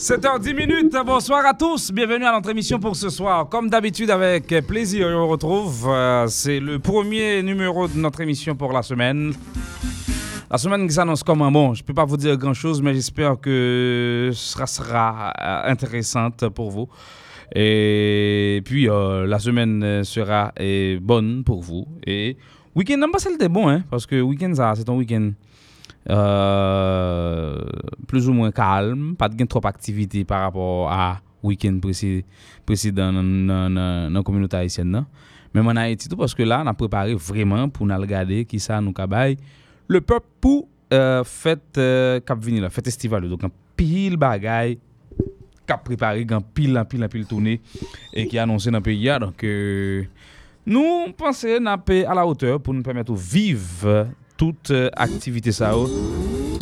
[0.00, 3.46] 7h10 minutes, bonsoir à tous, bienvenue à notre émission pour ce soir.
[3.50, 5.86] Comme d'habitude, avec plaisir, on retrouve.
[5.90, 9.34] Euh, c'est le premier numéro de notre émission pour la semaine.
[10.50, 11.74] La semaine qui s'annonce comme un bon.
[11.74, 16.70] Je ne peux pas vous dire grand-chose, mais j'espère que ce sera, euh, intéressante pour
[16.70, 16.88] vous.
[17.54, 20.54] Et puis, euh, la semaine sera
[21.02, 21.84] bonne pour vous.
[22.06, 22.38] Et
[22.74, 25.32] week-end, non, pas celle de bon, hein, parce que week-end, c'est un week-end
[26.08, 27.60] Euh,
[28.08, 31.80] plus ou mwen kalm, pat gen trop aktivite par rapport a week-end
[32.68, 35.08] presidan nan komynota Haitien nan.
[35.52, 38.96] Men mwen Haiti tou, paske la nan prepare vreman pou nan lgade ki sa nou
[38.96, 39.36] kabay
[39.90, 43.34] le pep pou euh, fèt euh, kap vini la, fèt estival yo.
[43.34, 44.78] Donk an pil bagay
[45.68, 49.20] kap prepare, gan pil an pil an pil tourne e ki anonsen nan pe ya.
[49.22, 49.44] Donk
[50.70, 54.06] nou panse nan pe a la oteur pou nou pèmèt ou vive
[54.40, 55.72] toute euh, activité ça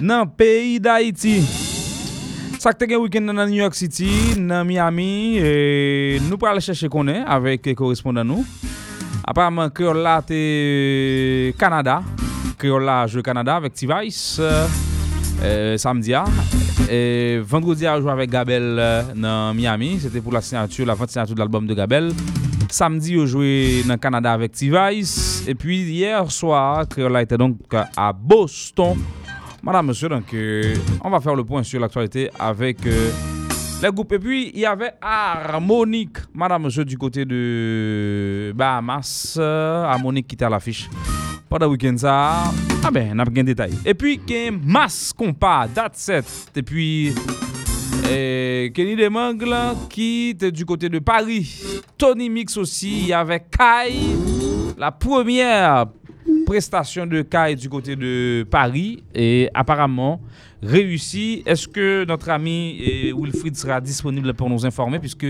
[0.02, 1.42] dans le pays d'Haïti.
[2.58, 7.22] Ça que week-end dans New York City, dans Miami, et nous allons chercher qu'on est
[7.24, 8.44] avec les correspondants nous.
[9.24, 12.02] Apparemment, Creole là, c'est Canada.
[12.58, 14.40] Creole là, joue Canada avec T-Vice
[15.76, 16.14] samedi.
[16.14, 16.24] Ah.
[16.90, 20.00] Et vendredi, a joué avec Gabel euh, dans Miami.
[20.02, 22.12] C'était pour la signature, la vente signature de l'album de Gabel.
[22.70, 25.44] Samedi, on joué dans le Canada avec T-Vice.
[25.46, 27.58] Et puis hier soir, Créola était donc
[27.96, 28.96] à Boston.
[29.62, 33.10] Madame, monsieur, donc euh, on va faire le point sur l'actualité avec euh,
[33.82, 34.12] les groupes.
[34.12, 39.36] Et puis il y avait Harmonique, madame, monsieur, du côté de Bahamas.
[39.38, 40.88] Euh, Harmonique qui était à l'affiche.
[41.48, 42.44] Pendant le week-end, ça.
[42.84, 43.72] Ah ben, on a bien détail.
[43.84, 46.52] Et puis, il y a date 7.
[46.56, 47.14] Et puis.
[48.10, 49.54] Et Kenny Demangle
[49.88, 51.62] qui était du côté de Paris.
[51.96, 53.12] Tony Mix aussi.
[53.12, 53.94] Avait Kai.
[54.76, 55.86] La première
[56.46, 59.02] prestation de Kai du côté de Paris.
[59.14, 60.20] Et apparemment
[60.62, 61.42] réussi.
[61.46, 65.26] Est-ce que notre ami eh, Wilfried sera disponible pour nous informer puisque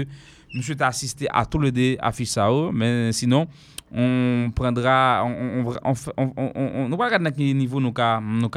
[0.55, 2.73] monsieur a assisté à tout le dé à Fissao.
[2.73, 3.47] Mais sinon,
[3.93, 5.25] on prendra.
[5.25, 8.49] On, on, on, on, on, niveau nous nous nous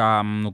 [0.41, 0.51] nous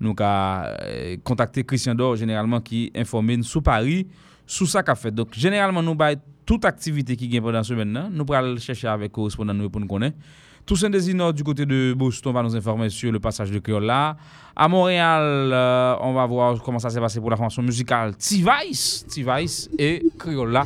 [0.00, 4.06] avons euh, contacté Christian Dor généralement qui informe sous Paris
[4.46, 5.10] sous ça qu'a fait.
[5.10, 9.12] Donc généralement nous avons toute activité qui vient pendant ce semaine, nous allons chercher avec
[9.12, 10.16] correspondant nous pour nous connaître.
[10.64, 14.16] Toussaint Desinor du côté de Boston va nous informer sur le passage de Créole là.
[14.54, 19.70] À Montréal, euh, on va voir comment ça s'est passé pour la formation musicale T-Vice,
[19.78, 20.64] et Créole là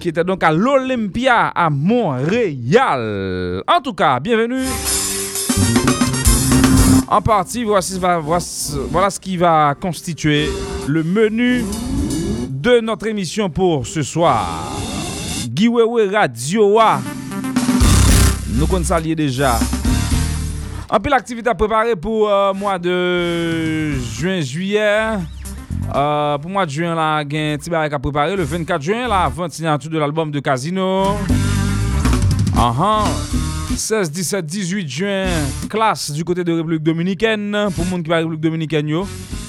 [0.00, 3.62] qui était donc à l'Olympia à Montréal.
[3.68, 4.64] En tout cas, bienvenue
[7.10, 10.48] en partie, voici, voilà ce qui va constituer
[10.86, 11.64] le menu
[12.48, 14.46] de notre émission pour ce soir.
[15.52, 16.78] Giwewe Radio.
[18.54, 19.58] Nous connaissons déjà.
[20.88, 25.18] Un peu l'activité à préparer pour euh, mois de juin-juillet.
[25.94, 28.36] Euh, pour le mois de juin, là, il y a un petit à préparer.
[28.36, 31.16] Le 24 juin, la vente signature de l'album de Casino.
[32.54, 33.49] Uh -huh.
[33.76, 35.26] 16, 17, 18 juin,
[35.68, 39.04] classe du côté de République Dominicaine, pour le monde qui va à République Dominicaine.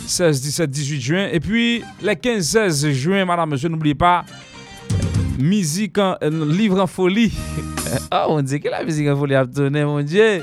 [0.08, 1.28] 16, 17, 18 juin.
[1.32, 4.26] Et puis, les 15, 16 juin, madame, monsieur, n'oubliez pas,
[5.40, 7.32] musique, en, euh, livre en folie.
[8.12, 10.42] oh, on dit que la musique en folie a tourné, mon Dieu.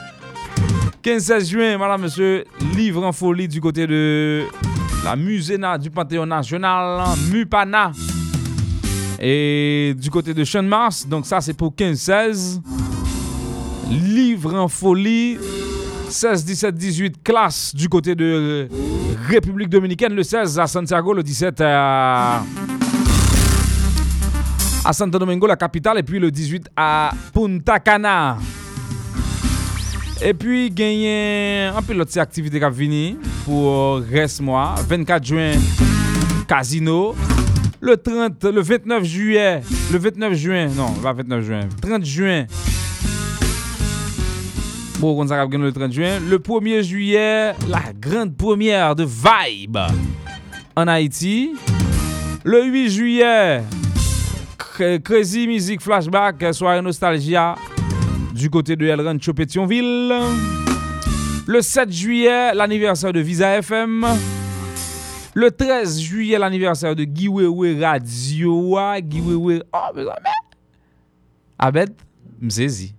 [1.02, 2.44] 15, 16 juin, madame, monsieur,
[2.76, 4.44] livre en folie du côté de
[5.04, 7.92] la Muséna du Panthéon National, Mupana.
[9.20, 12.60] Et du côté de Champ Mars, donc ça c'est pour 15, 16.
[13.90, 15.38] Livre en folie.
[16.08, 18.68] 16, 17, 18, classe du côté de
[19.28, 20.14] République Dominicaine.
[20.14, 22.42] Le 16 à Santiago, le 17 à,
[24.92, 25.98] Santo Domingo, la capitale.
[25.98, 28.38] Et puis le 18 à Punta Cana.
[30.20, 32.72] Et puis, gagné un peu l'autre activité qui a
[33.44, 34.74] pour reste mois.
[34.88, 35.52] 24 juin,
[36.48, 37.14] Casino.
[37.80, 39.60] Le 30, le 29 juillet,
[39.92, 42.44] le 29 juin, non, pas 29 juin, 30 juin,
[45.00, 46.18] Bon, on le 30 juin.
[46.28, 49.78] Le 1er juillet, la grande première de Vibe
[50.74, 51.52] en Haïti.
[52.44, 53.62] Le 8 juillet,
[55.04, 57.54] Crazy Music Flashback, soirée Nostalgia
[58.34, 60.12] du côté de El Rancho Pétionville.
[61.46, 64.04] Le 7 juillet, l'anniversaire de Visa FM.
[65.34, 68.74] Le 13 juillet, l'anniversaire de Giwewe Radio.
[69.08, 69.62] Giwewe.
[69.72, 70.04] Oh, mais
[71.56, 71.90] Abed,
[72.40, 72.94] m'saisi.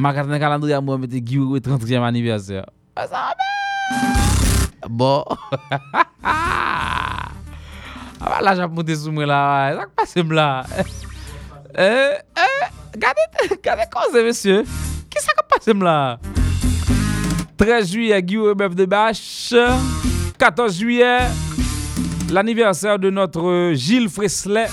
[0.00, 2.62] Makat nan kalandou ya mwen mette Giroud 30e aniversè.
[2.96, 3.48] A sa mè!
[4.88, 5.20] Bon.
[6.24, 6.32] A
[8.20, 9.74] ah, ba la jap mwote sou mwen la wè.
[9.76, 10.48] Sak pase m la.
[10.72, 13.26] E, euh, e, euh, gade,
[13.64, 14.62] gade konze monsye.
[15.12, 15.98] Ki sak pase m la?
[17.60, 19.66] 13 juye, Giroud bèf de bâche.
[20.40, 21.12] 14 juye,
[22.32, 24.72] l'aniversè de notre Gilles Fresley.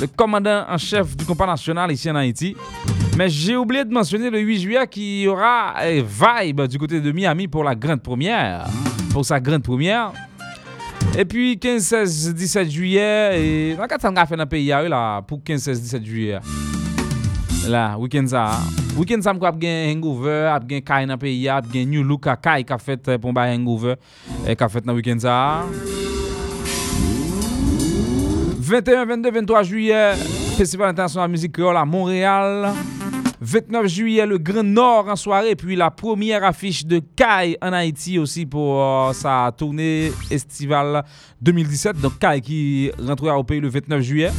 [0.00, 2.56] Le commandant en chef du compas national ici en Haïti.
[3.16, 7.00] Mais j'ai oublié de mentionner le 8 juillet qu'il y aura eh, Vibe du côté
[7.00, 8.66] de Miami pour la grande première.
[9.12, 10.12] Pour sa grande première.
[11.16, 15.42] Et puis 15, 16, 17 juillet, et on a fait dans le pays là, pour
[15.42, 16.38] 15, 16, 17 juillet.
[17.66, 18.52] Là, week-end ça.
[18.96, 22.26] Week-end ça, je vais hangover, je vais Kai dans le pays, je vais New Look
[22.26, 23.94] à Kai qui a fait euh, pour un hangover,
[24.46, 25.64] et qui a fait dans le week-end ça.
[28.68, 30.12] 21, 22, 23 juillet,
[30.58, 32.74] Festival international de musique créole à Montréal.
[33.40, 38.18] 29 juillet, le Grand Nord en soirée, puis la première affiche de Kai en Haïti
[38.18, 41.02] aussi pour euh, sa tournée estivale
[41.40, 41.98] 2017.
[41.98, 44.32] Donc Kai qui rentrera au pays le 29 juillet.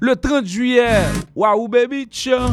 [0.00, 1.04] Le 30 juillet,
[1.34, 2.44] Waouh Baby Ça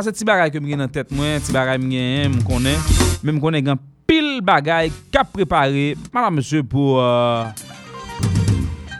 [0.00, 2.76] c'est petit bagay que j'ai dans tête moi, petit bagay que je connais.
[3.24, 3.64] Même connais
[4.06, 7.44] pile bagay qu'a préparé madame monsieur pour euh,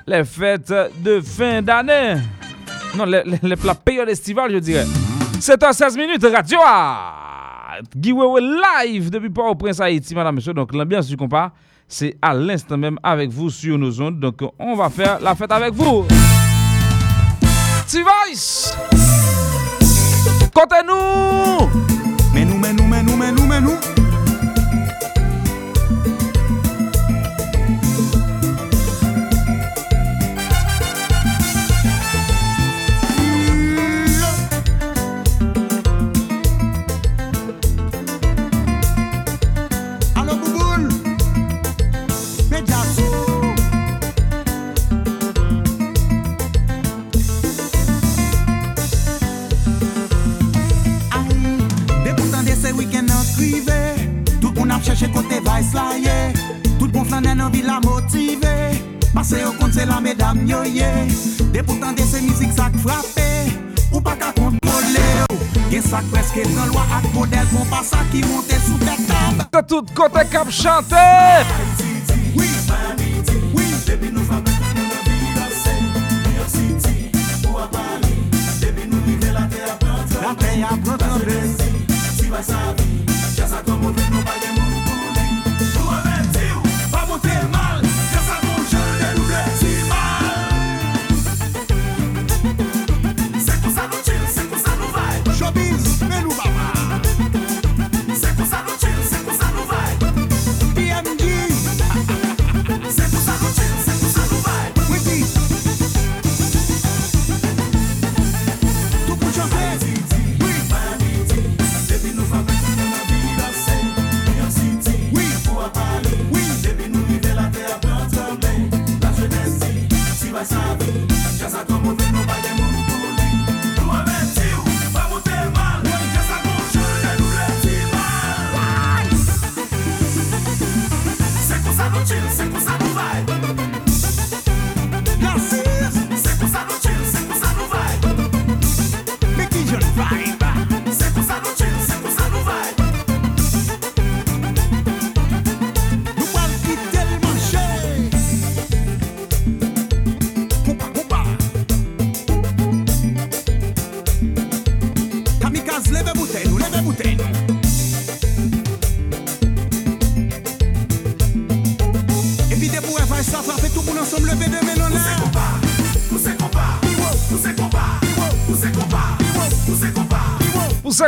[0.06, 2.20] les fêtes de fin d'année.
[2.96, 4.86] Non, la période estivale, je dirais.
[5.38, 6.58] 7h16 minutes, radio
[7.98, 10.54] Giveaway live depuis Port-au-Prince Haïti, madame, monsieur.
[10.54, 11.52] Donc, l'ambiance du compas,
[11.86, 14.18] c'est à l'instant même avec vous sur nos ondes.
[14.18, 16.06] Donc, on va faire la fête avec vous.
[17.90, 18.76] T-Voice!
[20.54, 21.68] Comptez-nous!
[21.90, 21.95] Mais
[60.46, 61.06] mesdames, yo, yeah.
[61.52, 63.52] Des pourtant de ces musiques, ça frappé.
[63.92, 65.26] Ou pas qu'à contrôler.
[65.70, 69.44] Gen sac presque dans loi ak modèle Bon pas ça qui monte sous ta table
[69.52, 71.42] De tout côté cap chanter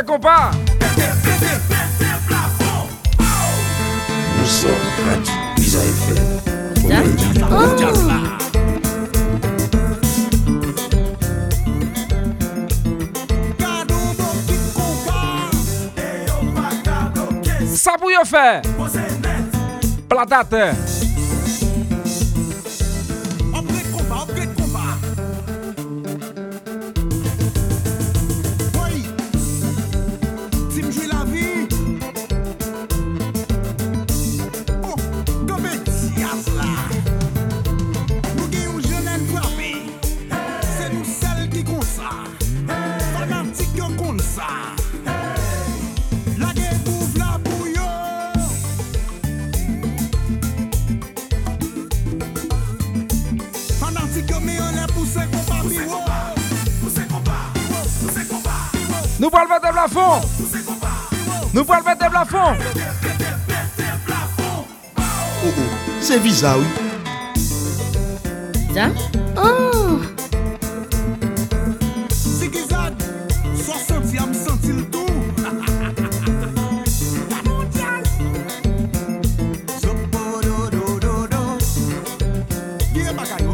[0.09, 0.49] compas
[4.39, 4.71] Nous sommes
[5.07, 6.81] Radio Pisa FM.
[6.81, 8.01] Premier du podcast.
[17.75, 18.69] Sabe o que eu faço?
[20.09, 20.75] Pela data.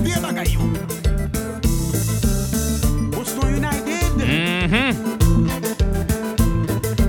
[0.01, 0.61] Viye bagay yo
[3.11, 4.01] Boston United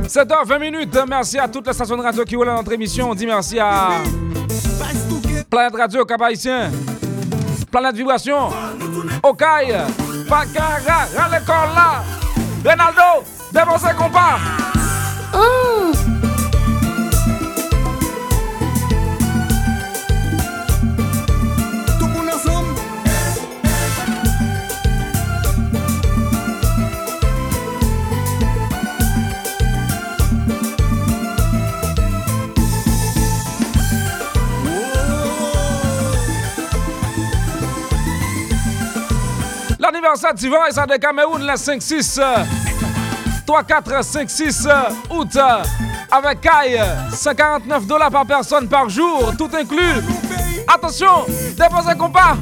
[0.07, 0.99] 7h20 minutes.
[1.09, 3.11] Merci à toute la station de radio qui roule à notre émission.
[3.11, 4.03] On dit merci à
[5.50, 6.71] Planète Radio Cap Haïtien,
[7.71, 8.49] Planète Vibration,
[9.23, 9.75] Okaï,
[10.29, 12.03] Bakara, à l'école là,
[12.65, 14.38] Ronaldo, dévancez compas.
[15.35, 15.93] Oh
[39.97, 42.45] L'anniversaire du Vice de Cameroun le 5-6, euh,
[43.47, 45.62] 3-4, 5-6 euh, août euh,
[46.11, 46.79] avec Kai,
[47.11, 50.03] 149 dollars par personne par jour, tout inclus.
[50.69, 51.25] Attention,
[51.57, 52.37] déposez compas.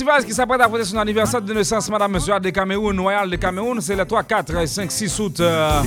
[0.00, 3.36] Vois, qui s'apprête à fêter son anniversaire de naissance, Madame Monsieur de Cameroun, Royal de
[3.36, 5.40] Cameroun, c'est le 3, 4 et 5, 6 août.
[5.40, 5.82] euh,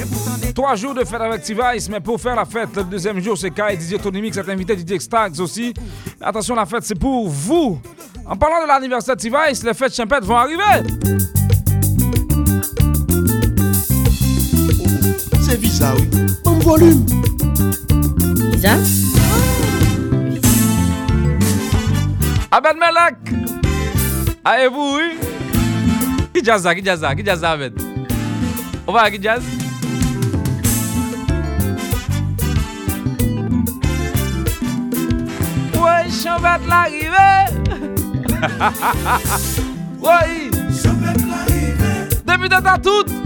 [0.53, 3.50] trois jours de fête avec T-Vice, mais pour faire la fête, le deuxième jour, c'est
[3.51, 5.74] Kai, Didier Tony Mix, cet invité Didier Stags aussi.
[6.21, 7.79] Attention, la fête, c'est pour vous.
[8.25, 10.62] En parlant de l'anniversaire de T-Vice, les fêtes champêtres vont arriver.
[15.41, 16.07] Se viza oui
[16.43, 17.05] Bon volume
[18.51, 18.75] Visa
[22.51, 23.64] Abed Melek.
[24.46, 25.18] A e bou yi?
[26.34, 27.74] Ki jaz a, ki jaz a, ki jaz a men?
[28.86, 29.44] O ba ki jaz?
[35.74, 37.32] Woy, chanvet la rive!
[40.06, 40.52] Woy!
[40.82, 42.10] Chanvet la rive!
[42.28, 43.25] Demi de ta tout!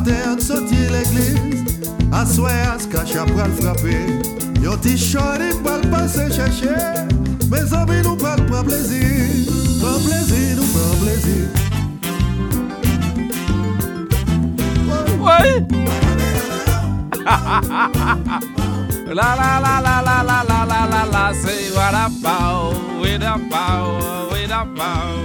[0.00, 1.64] Matin on sorti l'église.
[2.12, 4.06] À soir, à se cacher après le frapper.
[4.62, 6.74] Yon petit chori pour le passer chercher.
[7.50, 9.06] Mes amis nous parlent prendre plaisir,
[9.80, 11.48] prendre plaisir, nous prendre plaisir.
[15.20, 15.50] Oui.
[19.12, 23.36] La la la la la la la la la la say what about with a
[23.50, 25.20] power with a power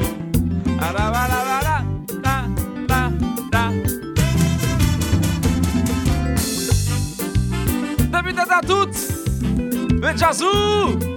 [8.35, 9.07] Felicidades a todos!
[10.01, 11.14] Verde azul!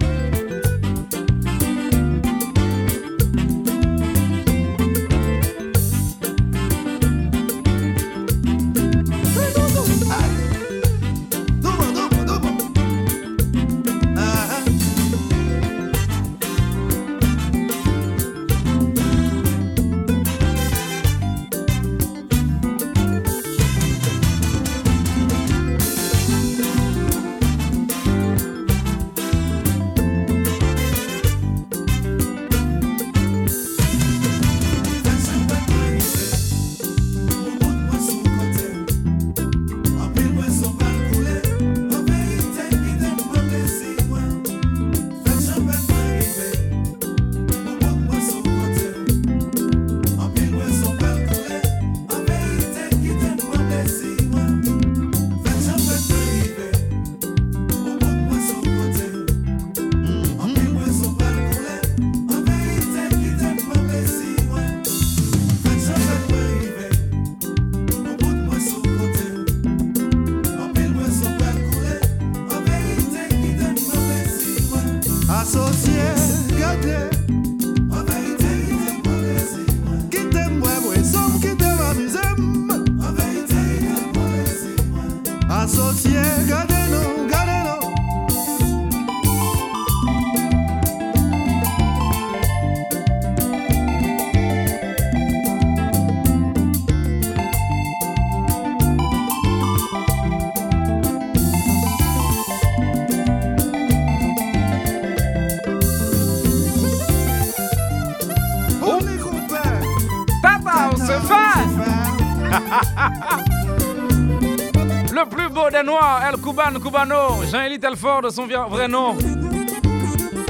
[115.80, 119.14] El Cuban Cubano, Jean-Élie Telfort de son vrai nom.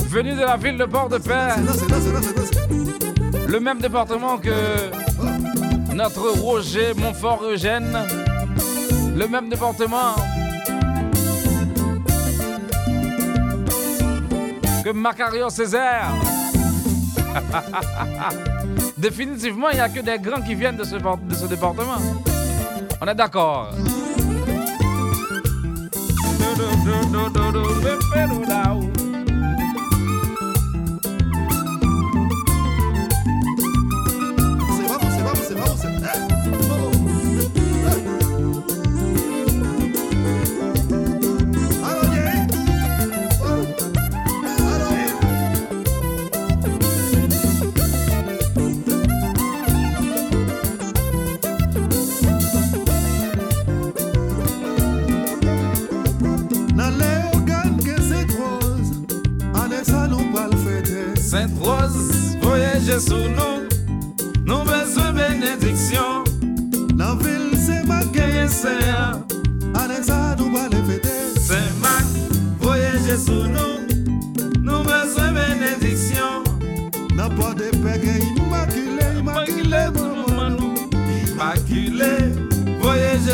[0.09, 1.55] Venu de la ville de Port-de-Paix.
[3.47, 4.51] Le même département que
[5.93, 7.99] notre Roger Montfort-Eugène.
[9.15, 10.15] Le même département
[14.83, 16.09] que Macario Césaire.
[18.97, 21.99] Définitivement, il n'y a que des grands qui viennent de ce département.
[23.03, 23.73] On est d'accord.
[27.19, 28.98] do do do do do do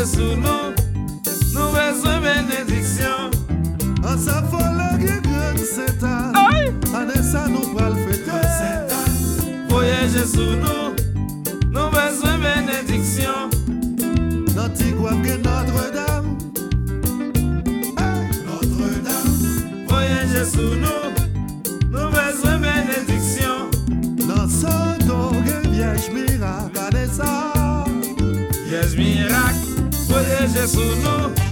[0.05, 0.73] sous nous,
[1.53, 3.31] nous besoin bénédiction.
[4.03, 5.65] En sa folle grande.
[6.95, 7.75] Allez ça nous
[8.07, 8.31] fêter.
[9.67, 10.95] voyage sous nous,
[11.71, 13.49] nous besoin bénédiction.
[30.65, 31.44] 思路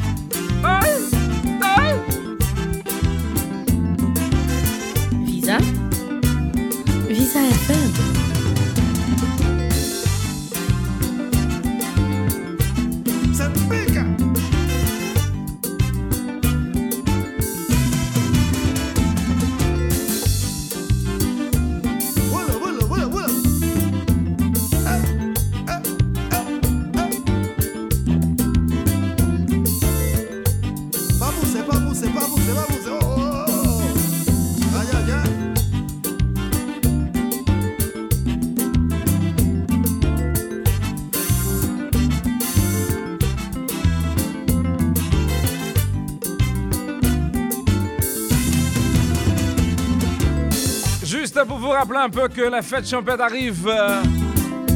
[51.69, 53.67] rappeler un peu que la fête champêtre arrive.
[53.67, 54.01] Euh,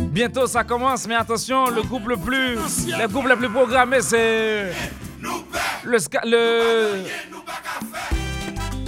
[0.09, 4.71] bientôt ça commence, mais attention, le groupe le plus, le groupe le plus programmé, c'est
[5.83, 7.03] le, le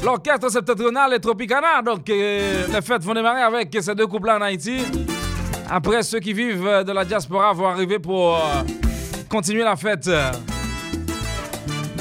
[0.04, 1.82] l'orchestre septentrional et Tropicana.
[1.82, 4.80] Donc euh, les fêtes vont démarrer avec ces deux couples-là en Haïti.
[5.70, 8.64] Après, ceux qui vivent de la diaspora vont arriver pour euh,
[9.30, 10.10] continuer la fête.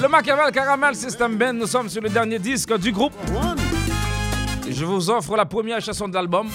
[0.00, 3.12] Le Machiavel Caramel System Band, nous sommes sur le dernier disque du groupe.
[4.70, 6.48] Je vous offre la première chanson de l'album.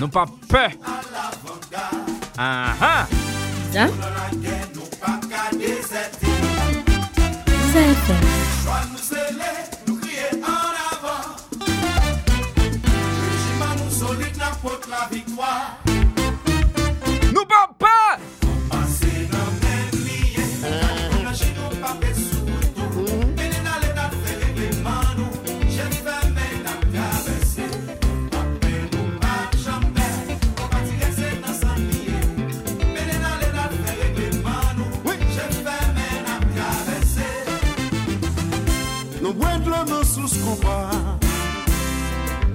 [0.00, 0.70] Nous pas peur.
[2.36, 3.06] Ah ah.
[3.74, 3.92] Nous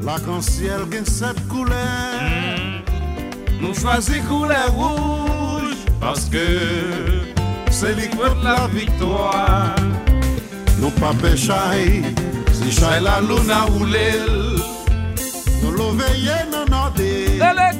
[0.05, 1.75] L'arc-en-ciel gagne cette couleur.
[3.61, 6.45] Nous choisissons couleur rouge parce que
[7.71, 9.75] c'est l'école de la victoire.
[10.79, 12.03] Nous pas péchaille,
[12.51, 14.11] si chai la lune a roulé.
[15.63, 15.71] Nous
[16.69, 17.39] nordé.
[17.39, 17.79] Elle est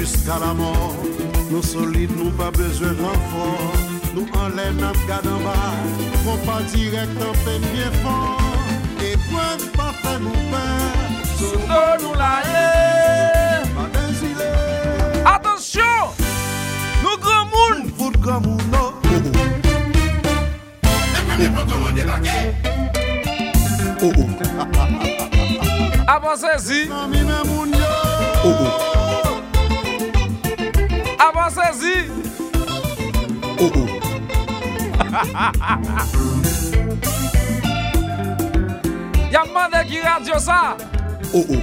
[0.00, 0.94] jusqu'à la mort.
[1.50, 3.72] Nous solides, nous pas besoin de renfort.
[4.14, 5.74] Nous en l'air, en bas.
[6.26, 8.40] On pas direct en peine bien fort.
[8.98, 10.90] Épreuve pas fait nous peur.
[11.38, 11.58] Sous
[12.02, 12.42] nous la.
[15.24, 15.34] Pas.
[15.34, 15.96] Attention!
[17.02, 17.90] Nous grand monde!
[18.22, 19.00] Comme un autre.
[24.02, 24.26] Oh oh.
[26.06, 26.80] Avancez-y!
[26.88, 26.94] Yo.
[28.44, 29.29] Oh
[31.20, 32.08] Avant saisi.
[33.60, 33.86] Oh oh.
[39.30, 40.76] Y'a demandé qui radio ça.
[41.34, 41.54] Oh oh.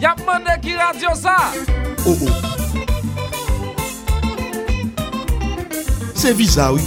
[0.00, 1.36] Y'a demandé qui radio ça.
[2.06, 2.28] Oh oh.
[6.14, 6.80] C'est visa, oui.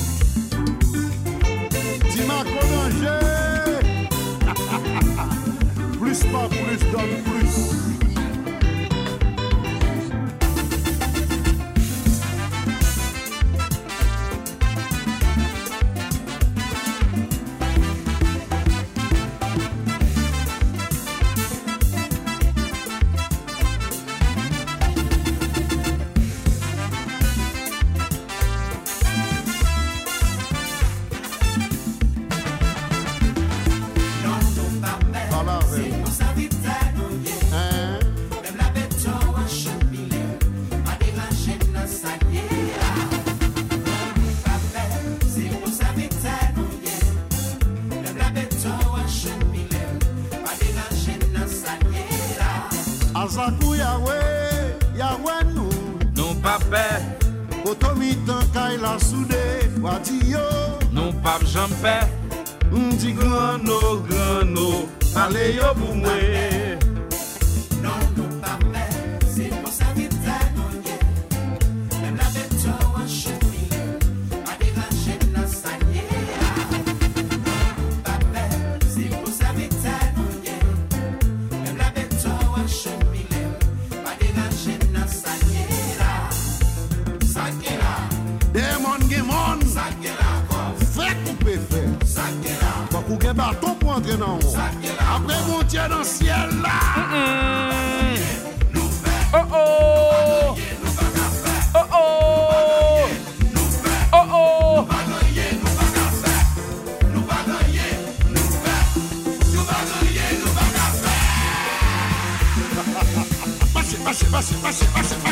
[2.09, 3.27] Dimanche konanje
[5.99, 7.36] plus pas, plus donne, plus.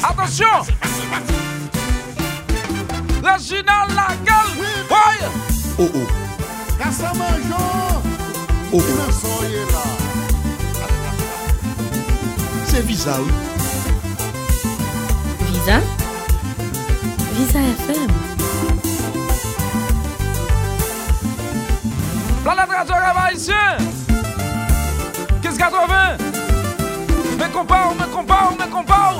[0.03, 0.45] Attention!
[3.23, 4.53] Raginal la gueule!
[4.89, 5.17] Oui!
[5.79, 6.07] Oh oh!
[6.77, 8.01] Gassamanjon!
[8.73, 9.85] Oh oh ça y est là!
[12.65, 13.17] C'est visa!
[15.41, 15.79] Visa?
[17.33, 18.13] Visa est faible!
[22.43, 23.51] Dans la trajectoire ici!
[25.41, 26.34] Qu'est-ce qu'elle veut?
[27.55, 29.15] compare, me compare, me compare.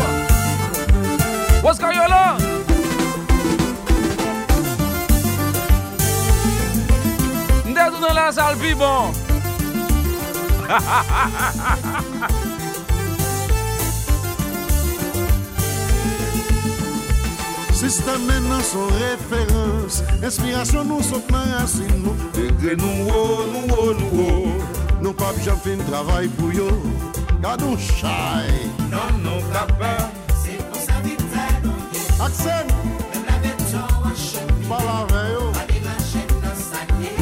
[1.63, 2.37] What's going on?
[7.65, 9.13] Ndetou dans la salle, puis bon.
[17.73, 23.93] Sistem menan son referans Inspirasyon nou sot nan rasin nou Degre nou ou, nou ou,
[23.99, 24.47] nou ou
[25.03, 26.71] Nou pap jan fin travay pou yo
[27.45, 28.47] Ka nou chay
[28.89, 29.91] Nan nou kapè
[30.41, 32.71] Se pou sa vitè nou ye Aksen.
[33.11, 37.13] Mèm la vet chan wache Pala veyo Adi vache nan sa ye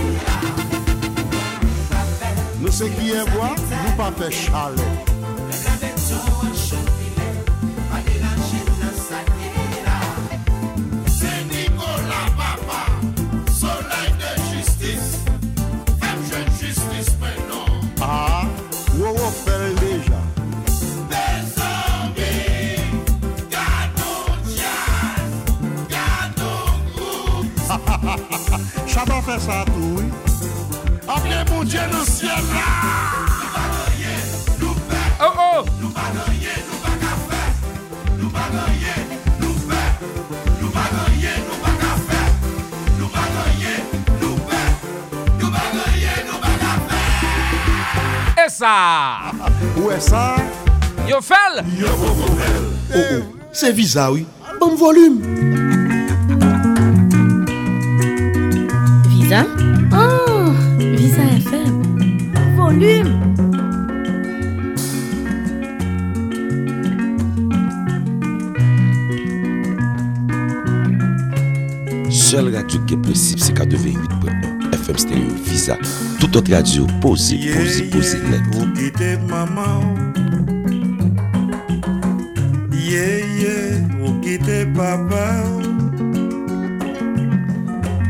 [2.61, 5.12] Nou se kiye vwa Nou pa fe chale
[28.93, 30.03] Chaba fè sa tou
[31.09, 32.67] Able moun dje nou sien la.
[35.17, 35.65] Oh, oh.
[35.81, 36.93] Nou pa ganyen, nou fè
[38.19, 39.81] Nou pa ganyen, nou pa ka fè Nou pa ganyen, nou fè
[40.59, 42.21] Nou pa ganyen, nou pa ka fè
[42.99, 43.89] Nou pa ganyen,
[44.21, 44.61] nou fè
[45.41, 48.77] Nou pa ganyen, nou pa ka fè E sa
[49.73, 50.25] Ou e sa
[51.09, 54.25] Yo fel Yo pou pou fel Se viza ou,
[54.59, 55.62] bon volume.
[62.83, 63.19] plume.
[72.09, 75.77] Seul radio qui est possible, c'est 88.1 FM stéréo, Visa.
[76.19, 78.41] Toute autre radio, posée, posée, posée, net.
[78.57, 79.95] Oubliez maman.
[82.71, 85.43] Yeah, yeah, oubliez papa.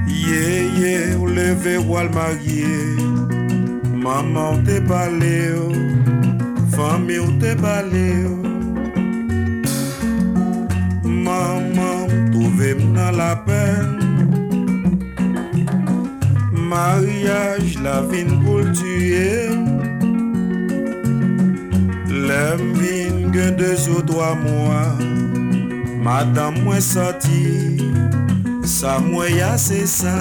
[0.08, 3.03] Yeah, yeah, ou lever ou al marier.
[4.04, 5.68] Maman ou te pale yo
[6.76, 8.34] Fami ou te pale yo
[11.08, 13.96] Maman trouve nan la pen
[16.74, 19.48] Mariage la vin pou l tuye
[22.28, 24.84] Lem vin gen de zo dwa mwa
[26.04, 27.80] Madame mwen sorti.
[28.68, 30.16] Sa mwen ya se sa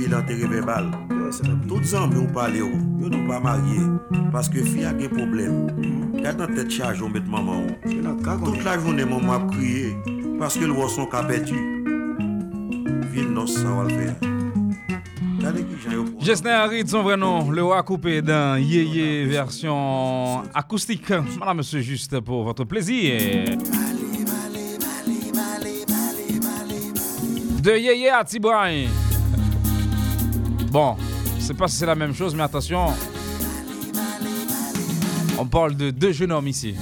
[0.00, 0.90] mariage civil an tere verbal
[1.68, 2.68] Tout zanm yo pale yo
[3.00, 3.80] Yo nou pa marye
[4.32, 5.66] Paske fi a gen problem
[6.22, 7.70] Gat nan tet charge ou met maman.
[7.84, 9.94] Ou Tout la jounen maman ap kriye
[10.40, 11.06] Paske l woson
[13.46, 13.90] sa wal
[16.20, 21.10] Jesner son vrai nom, le roi coupé d'un yéyé version acoustique.
[21.38, 23.18] Madame, monsieur, juste pour votre plaisir.
[27.62, 28.88] De yéyé à Tibraï.
[30.70, 30.96] Bon,
[31.36, 32.86] je sais pas si c'est la même chose, mais attention.
[35.36, 36.76] On parle de deux jeunes hommes ici.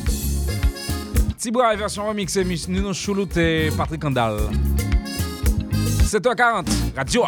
[1.38, 4.36] Tibraï version remix, et Miss Nino Choulout et Patrick Andal.
[6.04, 7.24] 7h40, Radio.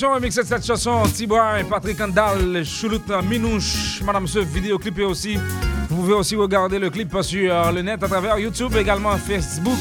[0.00, 5.04] Version remixée de cette chanson, Tibois et Patrick Andal, Choulout Minouche, madame ce vidéoclip est
[5.04, 5.36] aussi.
[5.90, 9.76] Vous pouvez aussi regarder le clip sur le net à travers YouTube, également Facebook.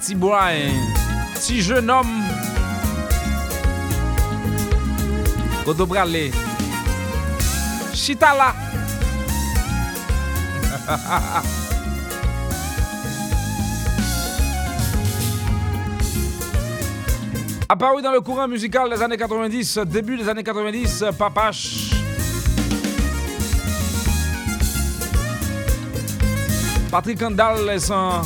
[0.00, 0.48] Tibois,
[1.36, 2.24] petit jeune homme.
[5.64, 6.32] Kodo Brale.
[7.94, 8.52] Chitala.
[17.68, 21.90] Apparu dans le courant musical des années 90, début des années 90, Papache.
[26.90, 28.22] Patrick Andal et son-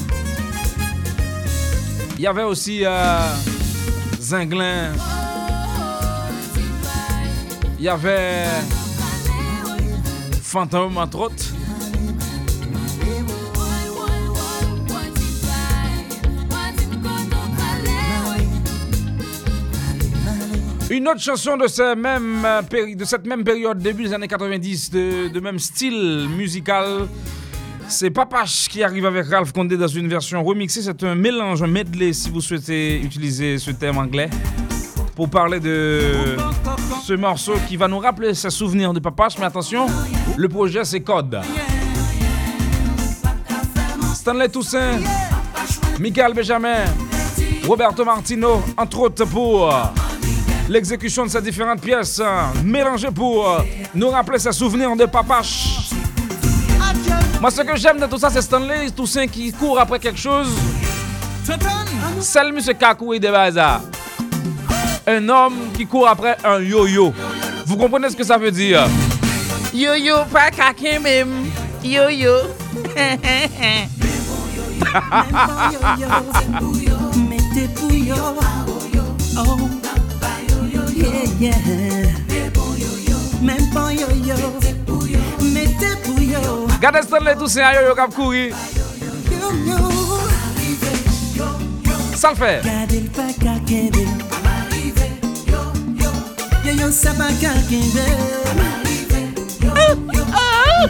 [2.16, 3.20] Il y avait aussi euh,
[4.20, 4.92] Zinglin.
[7.78, 8.44] Il y avait
[10.42, 11.44] Fantôme entre autres.
[20.98, 25.60] Une autre chanson euh, de cette même période, début des années 90, de, de même
[25.60, 27.06] style musical,
[27.86, 30.82] c'est Papache qui arrive avec Ralph Condé dans une version remixée.
[30.82, 34.28] C'est un mélange, un medley, si vous souhaitez utiliser ce terme anglais,
[35.14, 36.36] pour parler de
[37.04, 39.38] ce morceau qui va nous rappeler ses souvenirs de Papache.
[39.38, 39.86] Mais attention,
[40.36, 41.38] le projet c'est Code.
[44.14, 44.98] Stanley Toussaint,
[46.00, 46.86] Michael Benjamin,
[47.68, 49.72] Roberto Martino, entre autres pour
[50.68, 52.20] l'exécution de ces différentes pièces
[52.64, 53.60] mélangées pour euh,
[53.94, 55.90] nous rappeler ces souvenirs de papache.
[57.40, 60.48] Moi, ce que j'aime de tout ça, c'est Stanley Toussaint qui court après quelque chose.
[62.20, 63.80] C'est le monsieur Kakoui de Baza.
[65.06, 67.14] Un homme qui court après un yo-yo.
[67.64, 68.86] Vous comprenez ce que ça veut dire?
[69.72, 71.46] Yo-yo, pas caquin même.
[71.82, 72.34] Yo-yo.
[86.80, 88.52] Gade ston le tousen a yo yo kap kouri.
[92.18, 92.58] Sal fè.
[92.64, 94.02] Gade l pa kakende
[96.66, 98.06] Yo yo sa pa kakende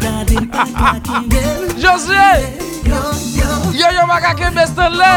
[0.00, 1.42] Gade l pa kakende
[1.76, 2.28] Josye
[3.76, 5.12] Yo yo pa kakende ston le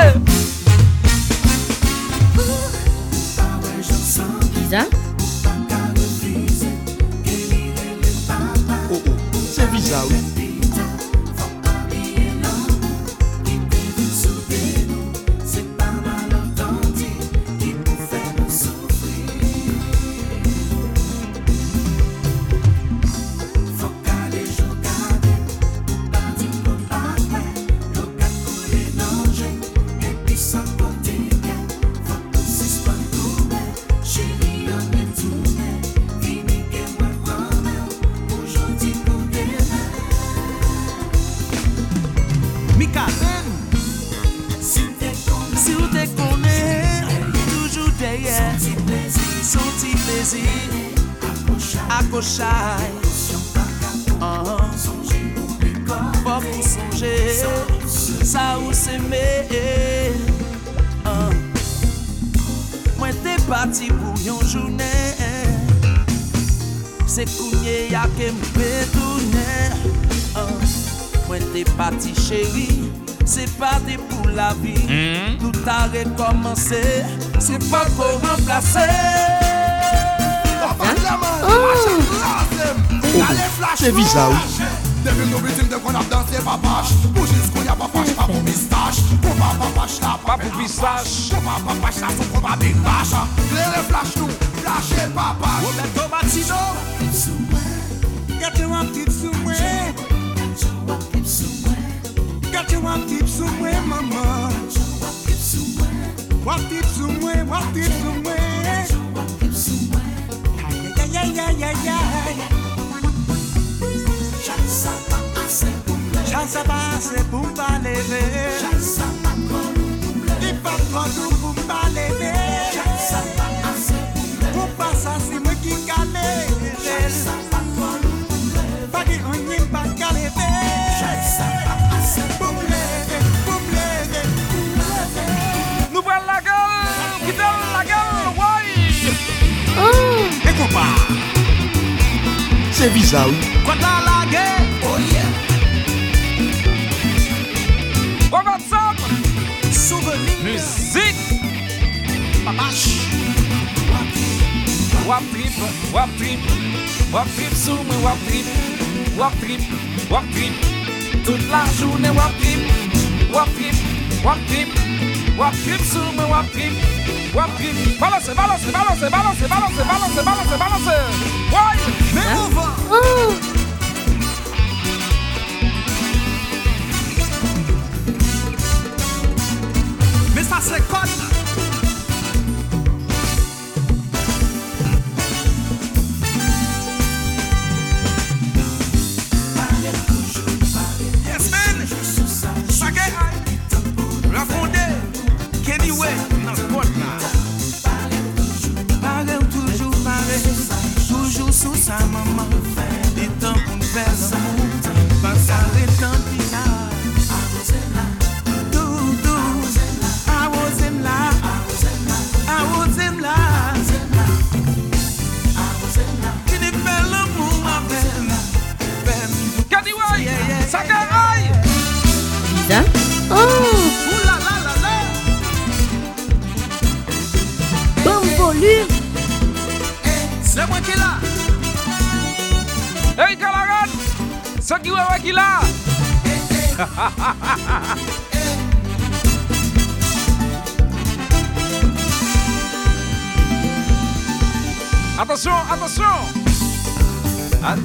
[4.62, 5.01] Iza
[9.92, 10.31] Esaú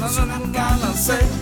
[0.09, 1.36] I'm gonna say.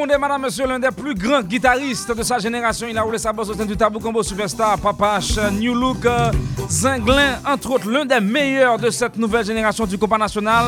[0.00, 2.86] Condé, madame, monsieur, l'un des plus grands guitaristes de sa génération.
[2.88, 6.32] Il a roulé sa bosse au sein du tabou combo superstar, Papache, New Look, euh,
[6.70, 10.64] Zinglin, entre autres, l'un des meilleurs de cette nouvelle génération du compas national.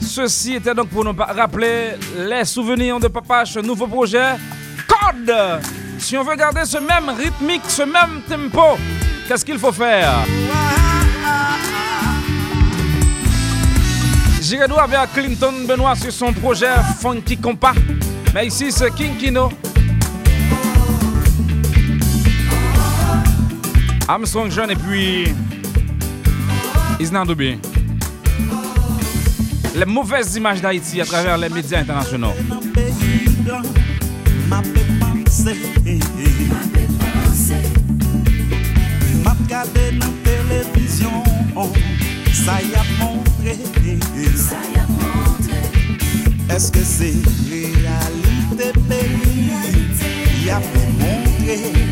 [0.00, 4.36] Ceci était donc pour nous rappeler les souvenirs de Papache, nouveau projet,
[4.86, 5.34] Code.
[5.98, 8.78] Si on veut garder ce même rythmique, ce même tempo,
[9.26, 10.12] qu'est-ce qu'il faut faire?
[14.40, 17.74] J'irai droit vers Clinton Benoît sur son projet Funky Compas.
[18.34, 19.50] Mais ici, c'est King Kino.
[24.06, 25.34] Armstrong John et puis
[26.98, 27.58] Isnando B.
[29.74, 32.32] Les mauvaises images d'Haïti à travers les médias internationaux.
[46.50, 47.12] Est-ce que c'est
[50.60, 51.87] montré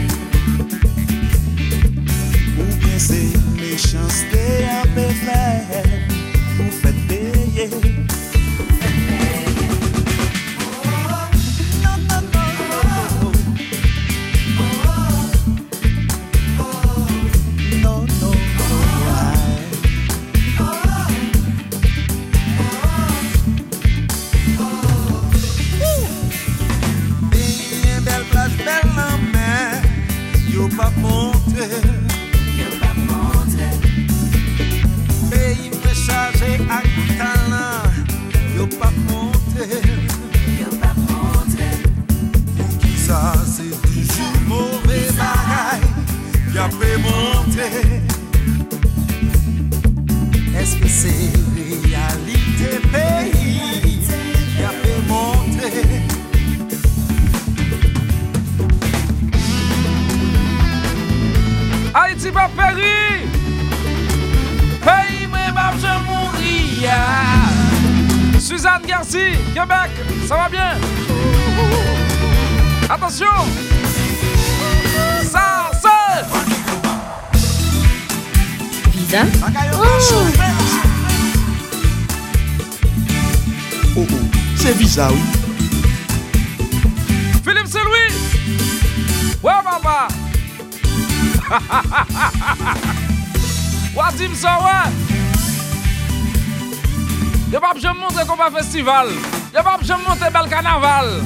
[98.76, 99.08] festival.
[99.52, 101.22] Je vais pas monter dans le carnaval.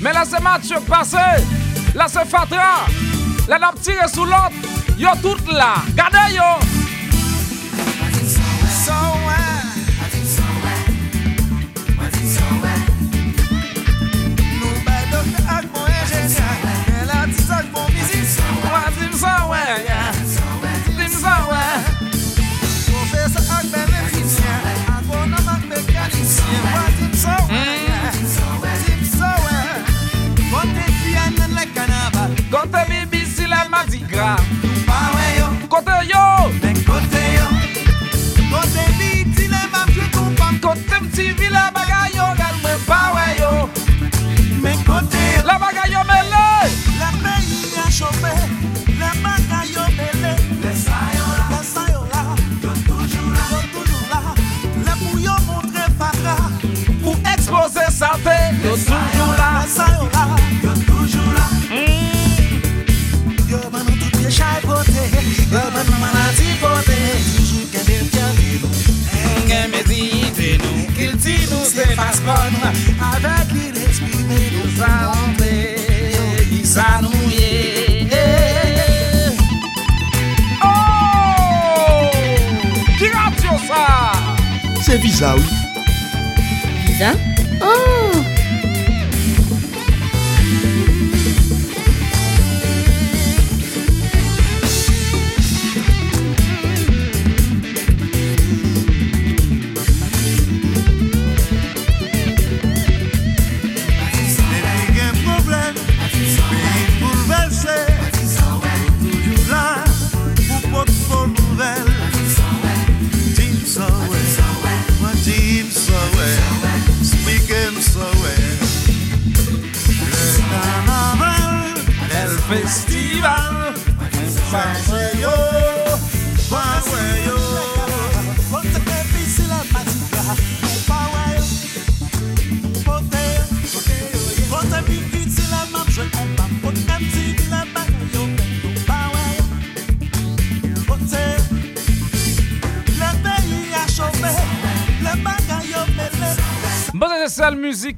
[0.00, 1.16] Mais là, c'est match passé.
[1.94, 2.86] Là, c'est Fatra.
[3.48, 4.52] Là, on a tiré sous l'autre.
[4.98, 5.74] Ils sont tous là.
[5.94, 6.59] Gardez-les.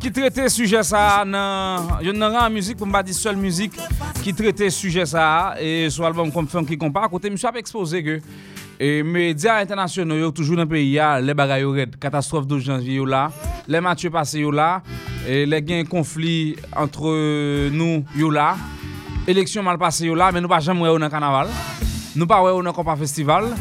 [0.02, 2.00] ki trete suje sa nan...
[2.02, 3.76] Yon nan ran müzik pou mba di sol müzik
[4.24, 7.04] ki trete suje sa e sou albom konfyon ki kompa.
[7.12, 8.16] Kote msou ap expose ke
[8.82, 11.94] e media internasyon yo toujou nan peyi ya le bagay yo red.
[12.02, 13.28] Katastrofe do janvi yo la,
[13.70, 14.80] le matye pase yo la,
[15.22, 18.56] e le gen konfli entre nou yo la,
[19.30, 21.52] eleksyon mal pase yo la, men nou pa jam wè yo nan kanaval,
[22.18, 23.52] nou pa wè yo nan kompa festival,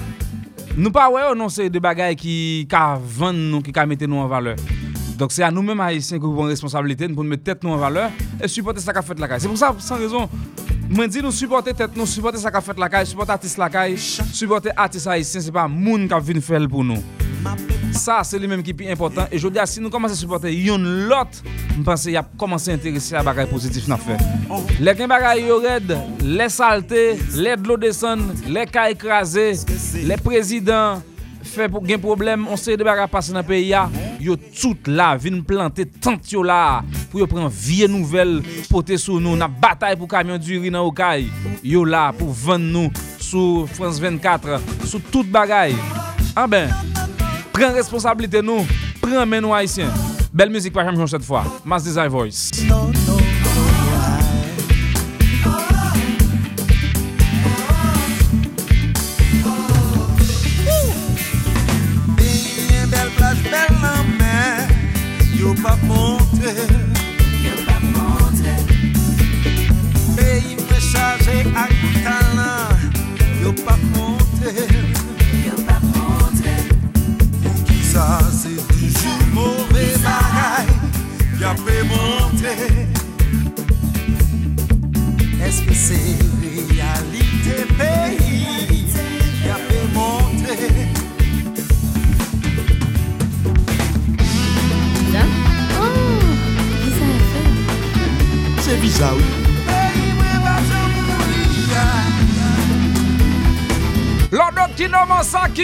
[0.74, 2.38] nou pa wè yo nan se de bagay ki
[2.72, 4.81] ka vande nou, ki ka mette nou an valeur.
[5.22, 7.78] Donc c'est à nous-mêmes haïtiens que nous avons responsabilité pour nous mettre tête nous en
[7.78, 8.10] valeur
[8.44, 9.40] et supporter ça qu'a fait la caille.
[9.40, 10.28] C'est pour ça sans raison
[10.90, 13.70] moi dis nous supporter tête nous supporter ça qu'a fait la caille, supporter artiste la
[13.70, 17.04] caille, supporter artiste haïtien, c'est pas moun qui vient faire pour nous.
[17.92, 20.56] Ça c'est le même qui est important et je dis si nous commençons à supporter
[20.56, 21.44] yon l'autre,
[21.78, 24.18] je pense qu'il a commencé à intéresser à bagaille positif n'a fait.
[24.80, 29.54] Les gen bagaille red, les saletés, les de l'eau descend, les cas écrasés,
[30.04, 31.00] les présidents
[31.52, 33.89] fait pour gen problème, on sait de bagaille passer dans le pays ya,
[34.20, 39.20] yo tout là vinn planter tant yo là pour yo prendre vie nouvelle porter sur
[39.20, 41.28] nous, n'a bataille pour camion du riz dans Okaï.
[41.64, 42.89] Yo là pour vendre nous
[43.20, 45.76] sur France 24, sur toute bagaille.
[46.36, 46.70] Ah ben,
[47.52, 48.66] prends responsabilité nous,
[49.02, 49.89] prends main nous haïtiens.
[50.34, 51.43] Belle musique pas jamais cette fois.
[51.66, 52.52] Mass Design Voice.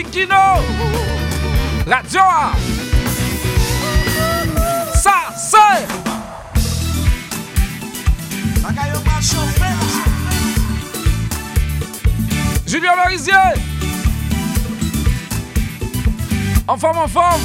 [0.03, 0.61] Kikino.
[1.87, 2.51] Radio A.
[4.93, 5.87] Ça c'est.
[12.67, 13.33] Julien Merisier.
[16.67, 17.41] En forme, en forme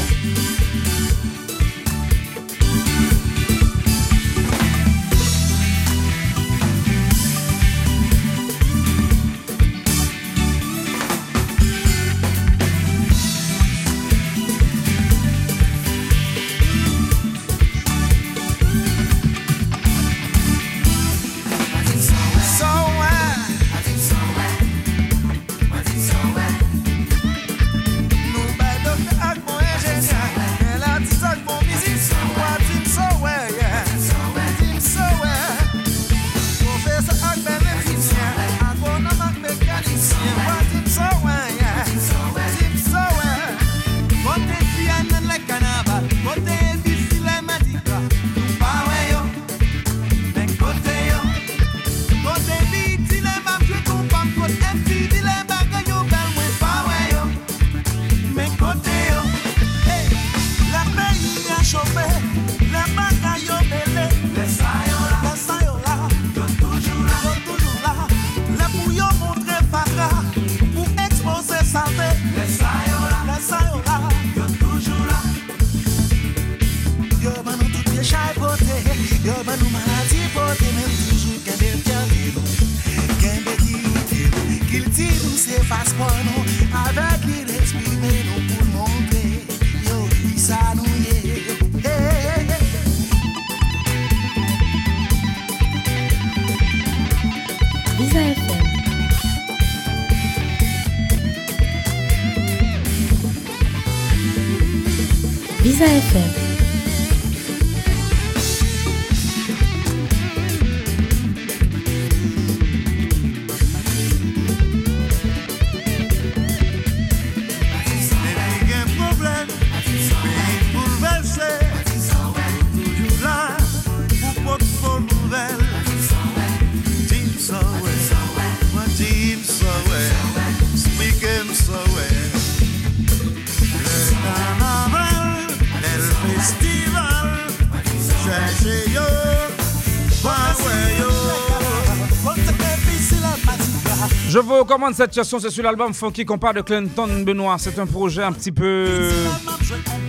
[144.63, 147.57] Vous recommande cette chanson, c'est sur l'album Funky Compas de Clinton Benoît.
[147.59, 149.11] C'est un projet un petit peu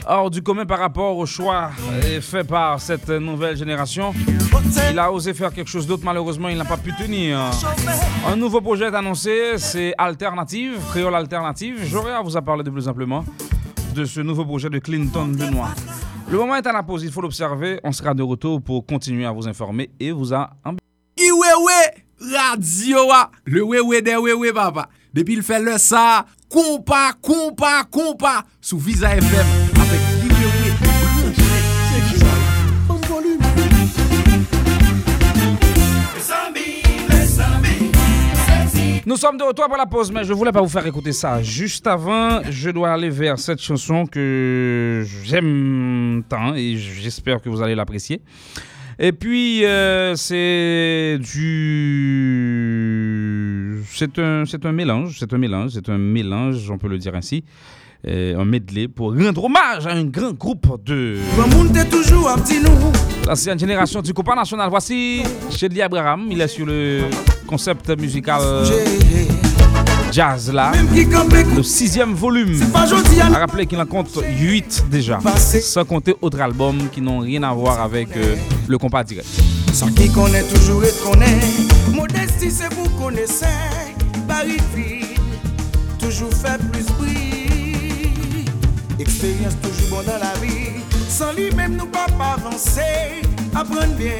[0.05, 1.71] hors du commun par rapport au choix
[2.21, 4.13] fait par cette nouvelle génération.
[4.91, 7.39] Il a osé faire quelque chose d'autre, malheureusement, il n'a pas pu tenir.
[8.27, 11.79] Un nouveau projet est annoncé, c'est Alternative, Créole Alternative.
[11.85, 13.25] J'aurai à vous en parler de plus amplement
[13.95, 15.69] de ce nouveau projet de Clinton Benoît.
[16.29, 17.79] Le moment est à la pause, il faut l'observer.
[17.83, 20.45] On sera de retour pour continuer à vous informer et vous en
[21.17, 23.29] Iwewe Radio a.
[23.45, 24.87] Le wewe de wewe papa.
[25.13, 26.23] Depi l fè le sa.
[26.53, 29.73] Kompa, kompa, kompa Sou Visa FM
[33.07, 33.39] volume.
[39.05, 41.41] Nous sommes de retour pour la pause, mais je voulais pas vous faire écouter ça.
[41.41, 47.61] Juste avant, je dois aller vers cette chanson que j'aime tant et j'espère que vous
[47.61, 48.21] allez l'apprécier.
[48.99, 51.17] Et puis, euh, c'est
[52.53, 53.81] du.
[53.91, 57.15] C'est un, c'est un mélange, c'est un mélange, c'est un mélange, on peut le dire
[57.15, 57.43] ainsi.
[58.05, 61.17] un medley pour rendre hommage à un grand groupe de
[63.27, 64.69] l'ancienne génération du Copa National.
[64.69, 67.01] Voici Shedley Abraham, il est sur le
[67.47, 68.41] concept musical
[70.13, 70.71] jazz là.
[71.55, 72.59] Le sixième volume.
[72.75, 75.19] À rappeler qu'il en compte 8 déjà.
[75.37, 78.35] Sans compter autres albums qui n'ont rien à voir avec euh,
[78.67, 79.27] le compas direct.
[79.73, 81.39] Sans qui connaît toujours et connaît.
[81.91, 83.45] Modestie c'est vous connaissez.
[84.27, 84.57] Paris
[85.99, 88.45] Toujours fait plus bruit.
[88.99, 90.81] Expérience toujours bon dans la vie.
[91.09, 93.21] Sans lui même nous pas avancer.
[93.55, 94.17] Apprendre bien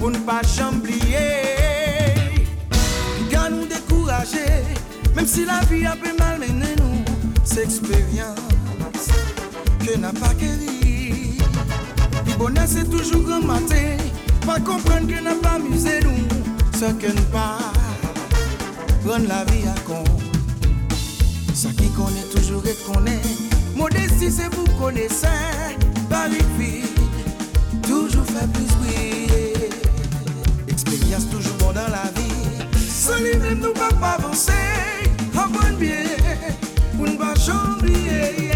[0.00, 0.96] Pour ne pas chamblier
[3.30, 4.64] Gars nous décourager.
[5.14, 7.04] Même si la vie a peu mal mené nous
[7.44, 8.38] C'est expérience.
[9.84, 10.71] Que n'a pas guéri
[12.38, 13.96] Bonheur c'est toujours grand matin.
[14.46, 16.28] Pas comprendre que n'a pas amusé nous
[16.72, 17.58] Ce que nous pas.
[19.04, 20.04] Prendre la vie à con.
[21.54, 23.20] Ça qui connaît toujours et connaît
[23.76, 25.26] Modestie c'est vous connaissez
[26.08, 26.86] Paris vide
[27.82, 29.70] Toujours fait plus bruit.
[30.68, 32.88] Expérience toujours bon dans la vie.
[32.88, 34.52] Sans lui même nous pas avancer.
[35.34, 36.04] Apprendre bien
[36.96, 38.51] Pour ne pas chamblier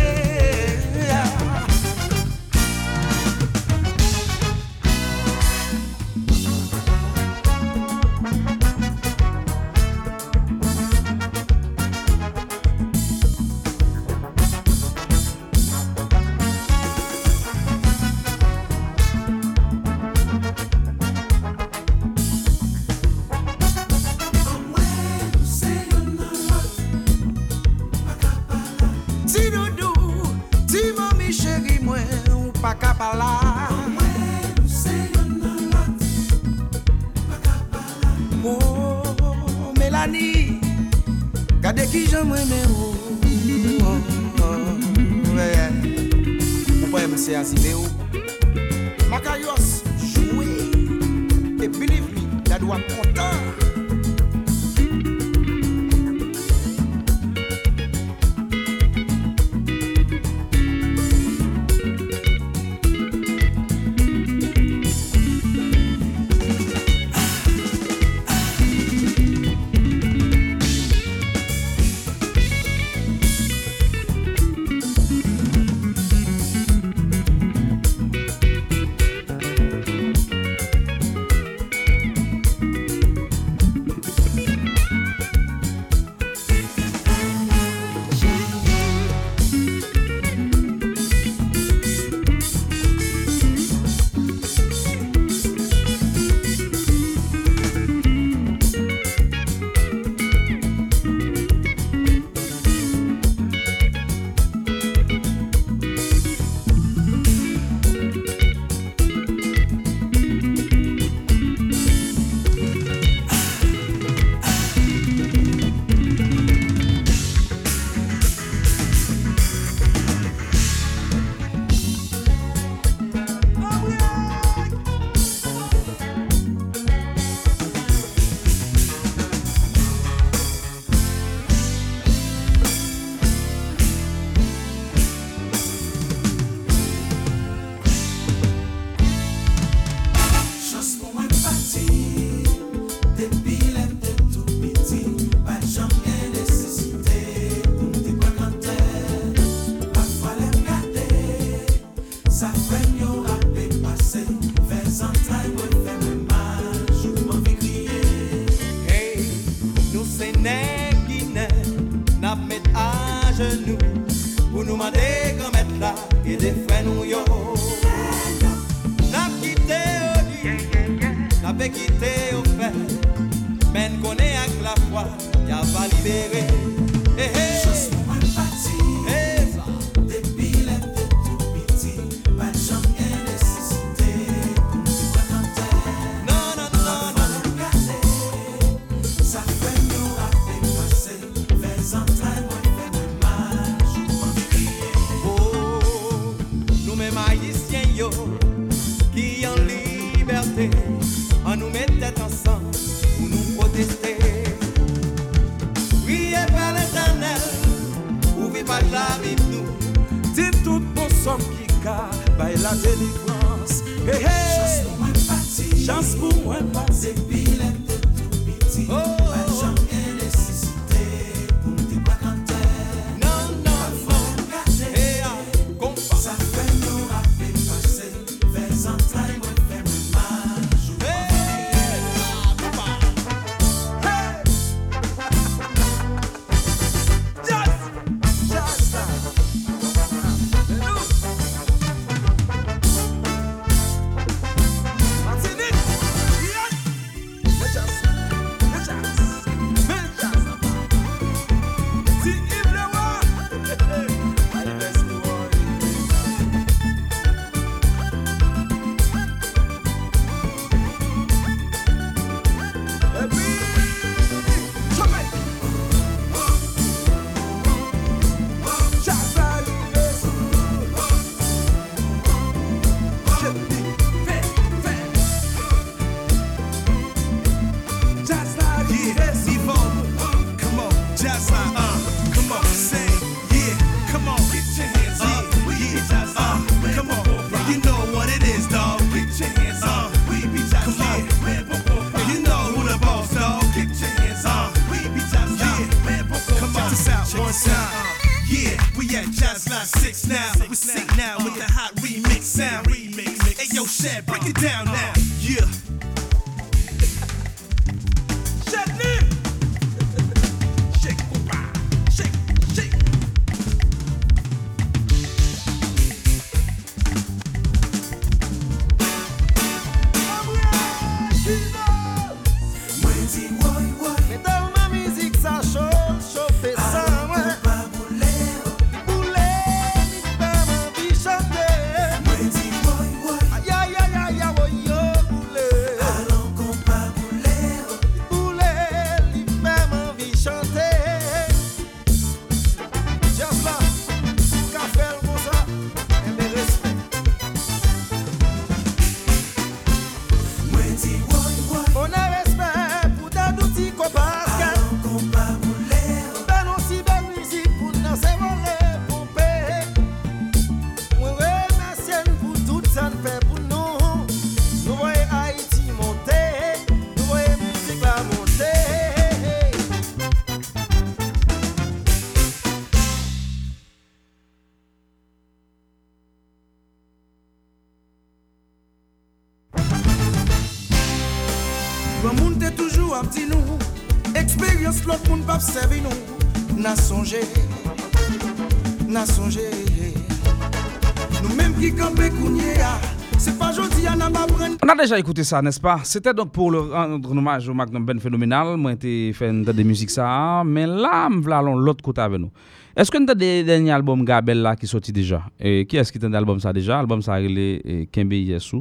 [395.07, 396.01] déjà écouté ça, n'est-ce pas?
[396.03, 398.77] C'était donc pour le rendre hommage au Magnum Ben Phénoménal.
[398.77, 400.65] Moi, fait une de musique ça.
[400.67, 402.51] Mais là, vais aller l'autre côté avec nous.
[402.97, 405.45] Est-ce que nous avons des derniers albums Gabel là qui sorti déjà?
[405.61, 406.97] Et qui est-ce qui a l'album ça déjà?
[406.97, 408.79] L'album ça a relé Kembe Yesu.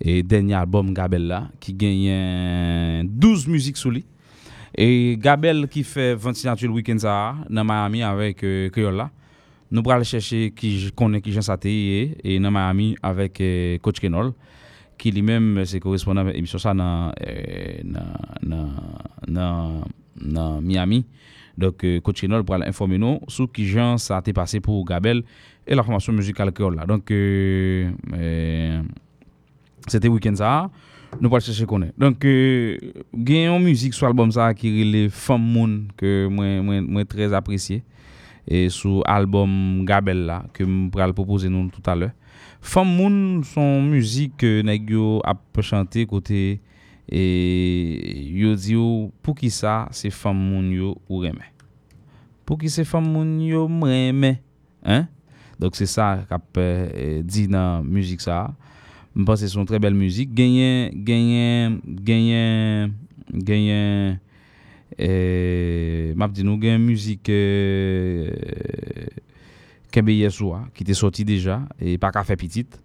[0.00, 4.04] Et dernier album Gabel là qui gagne 12 musiques sous lui.
[4.76, 9.10] Et Gabel qui fait 20 signatures le week-end ça dans Miami avec euh, Creole là.
[9.72, 14.32] Nous allons chercher qui connaît qui Saté et dans Miami avec euh, Coach Kenol
[14.98, 17.82] qui lui-même c'est correspondant avec émission ça euh,
[20.20, 21.06] dans Miami.
[21.56, 24.84] Donc euh, Coach Kenol pour informer nous sur qui Jean ça a été passé pour
[24.84, 25.22] Gabel
[25.66, 26.86] et la formation musicale Creole là.
[26.86, 28.82] Donc euh, euh,
[29.86, 30.70] c'était week-end ça.
[31.20, 31.98] Nous allons chercher connaître.
[31.98, 32.78] Donc euh,
[33.12, 37.82] une musique sur l'album ça qui les Femme Moun que moi très apprécié
[38.46, 42.12] et sous album Gabel là que me pral proposer nous tout à l'heure.
[42.68, 46.58] Femme Moun son muzik nèk yo ap chante kote
[47.08, 47.22] e
[48.36, 48.88] yo di yo
[49.24, 51.46] pou ki sa se Femme Moun yo ou remè.
[52.44, 54.34] Pou ki se Femme Moun yo mremè.
[54.84, 55.06] Hein?
[55.56, 58.50] Dok se sa kap eh, di nan muzik sa.
[59.16, 60.34] Mwen se son tre bel muzik.
[60.36, 62.92] Genyen, genyen, genyen,
[63.48, 64.20] genyen,
[64.92, 67.32] eh, map di nou genyen muzik...
[67.32, 69.24] Eh,
[69.92, 72.76] Kembe Yeswa, ki te soti deja, e pa ka fe pitit.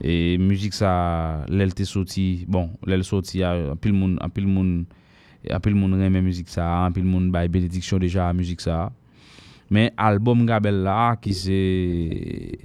[0.00, 0.92] E müzik sa,
[1.52, 4.70] lèl te soti, bon, lèl soti apil moun, apil moun,
[5.52, 8.88] apil moun reme müzik sa, apil moun bay benediksyon deja müzik sa.
[9.70, 11.58] Men albom Gabel la, ki se,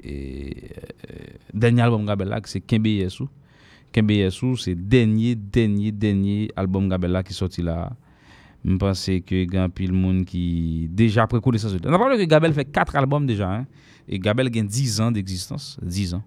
[0.02, 1.20] e, e,
[1.54, 3.28] denye albom Gabel la, ki se Kembe Yeswa.
[3.94, 7.92] Kembe Yeswa, se denye, denye, denye albom Gabel la ki soti la.
[8.66, 11.86] Mwen pense ke gen pil moun ki deja prekou de sa soti.
[11.86, 13.62] Nan parle ke Gabel fe 4 album deja,
[14.10, 16.24] e Gabel gen 10 an de eksistans, 10 an.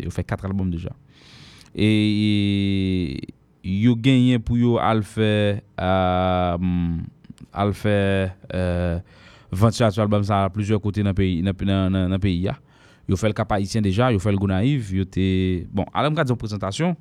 [0.00, 0.94] Yo fe 4 album deja.
[1.76, 3.20] E
[3.60, 7.98] yo genyen pou yo al fe, al fe,
[9.52, 11.44] ventilation album sa a plizye kote nan peyi
[12.46, 12.56] ya.
[13.04, 16.40] Yo fe l kapayisyen deja, yo fe l Gounaïv, yo te, bon, alem ka diyo
[16.40, 16.96] prezentasyon,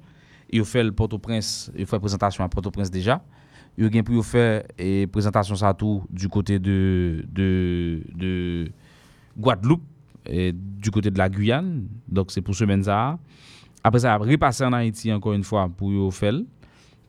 [0.52, 3.22] yo fe l Port-au-Prince, yo prezentasyon a Port-au-Prince deja.
[3.80, 4.66] Yo gen pou yo fe
[5.14, 8.68] prezentasyon sa tou du kote de
[9.38, 9.86] Guadeloupe,
[10.28, 13.18] du kote de la Guyane, donc c'est pou semen za.
[13.84, 16.44] Apre sa, repasse en Haïti ankon yon fwa pou yo fel,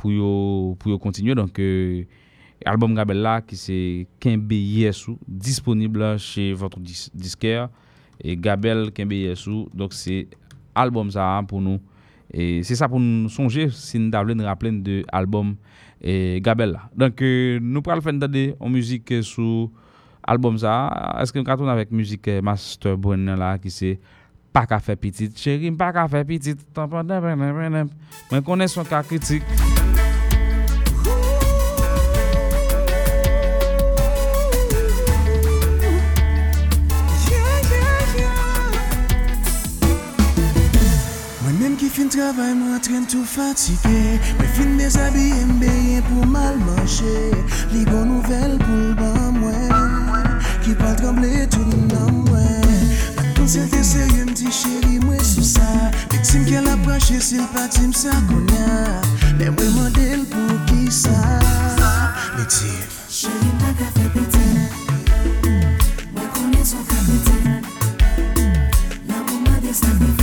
[0.01, 1.35] pou yo kontinyo.
[1.37, 1.61] Donc,
[2.65, 3.79] album Gabel la ki se
[4.23, 7.69] Kembe Yesu, disponible che votre disker.
[8.23, 10.29] Gabel Kembe Yesu, donc c'est
[10.75, 11.81] album za pou nou.
[12.33, 14.49] Et c'est sa pou nou sonje, sin davle nou
[14.81, 15.57] de album
[16.03, 16.89] la.
[16.95, 17.23] Donc,
[17.63, 19.71] nou pral fèn dade an müzik sou
[20.23, 20.73] album za.
[21.23, 23.97] Eske nou katoun avèk müzik Master Brennan la ki se
[24.53, 25.33] Pa ka fè pitit.
[25.33, 26.61] Chérim, pa ka fè pitit.
[26.77, 29.49] Mwen konen son ka kritik.
[42.13, 47.15] travay mwen tren tou fatike Mwen fin desabye mbeye pou mal manche
[47.73, 50.27] Li bon nouvel pou l'ban mwen
[50.65, 52.83] Ki pal tremble tout nan mwen
[53.17, 55.69] Mwen sel te serye mdi cheri mwen sou sa
[56.13, 58.69] Mek ke la prache sil patim sa konya
[59.39, 61.17] Mwen mwen model pou ki sa
[62.37, 62.75] Mek si
[63.09, 64.59] Cheri mwen ka fe peten
[66.13, 67.63] Mwen konen son ka peten
[69.09, 70.22] La mouman de sa peten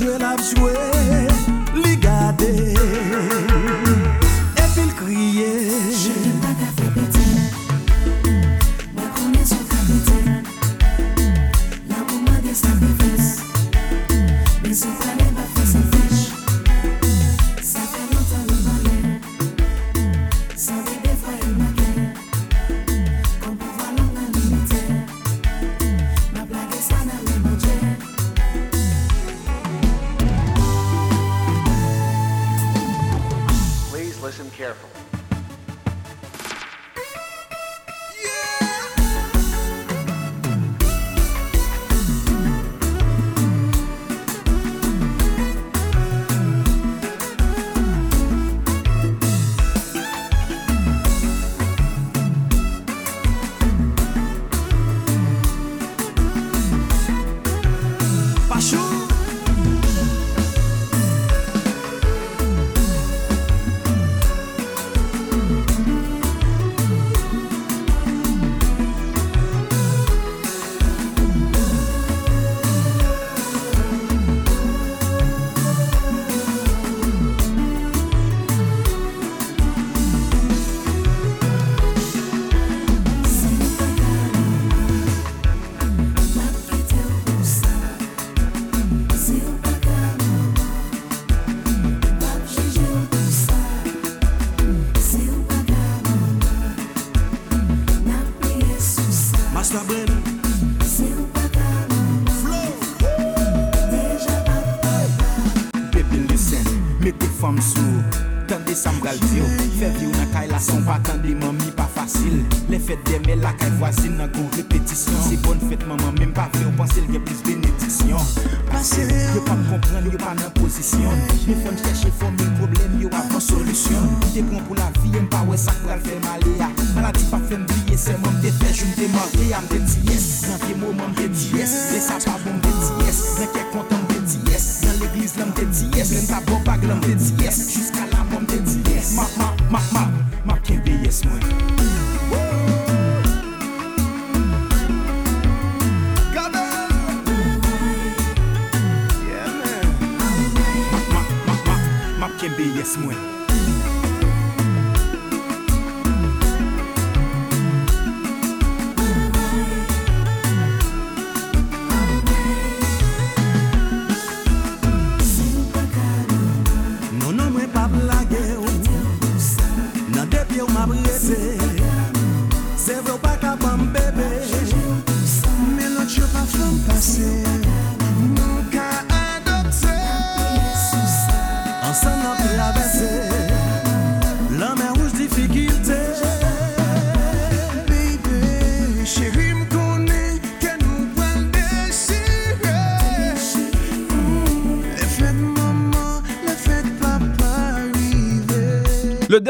[0.00, 0.79] jouer, la jouer.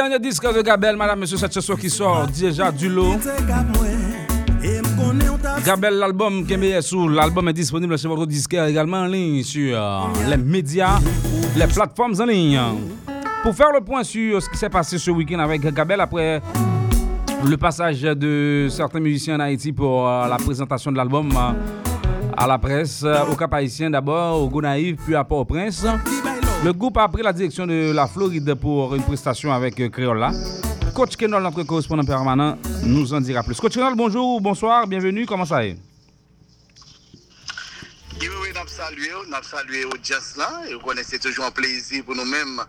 [0.01, 3.18] Dernier disque de Gabel, madame, monsieur, cette chanson qui sort déjà du lot.
[5.62, 10.01] Gabel, l'album Kembe sous l'album est disponible chez votre disquaire également en ligne sur euh,
[10.27, 10.98] les médias,
[11.55, 12.59] les plateformes en ligne.
[13.43, 16.40] Pour faire le point sur ce qui s'est passé ce week-end avec Gabel après
[17.44, 21.52] le passage de certains musiciens en Haïti pour euh, la présentation de l'album euh,
[22.39, 25.85] à la presse, au Cap Haïtien d'abord, au Gonaïve, puis à Port-au-Prince.
[26.62, 30.31] Le groupe a pris la direction de la Floride pour une prestation avec euh, Créola.
[30.95, 33.59] Coach Kenol, notre correspondant permanent, nous en dira plus.
[33.59, 35.78] Coach Kenol, bonjour, bonsoir, bienvenue, comment ça est?
[38.20, 38.28] Nous
[38.66, 39.24] saluons,
[41.23, 42.61] toujours un plaisir pour nous-mêmes,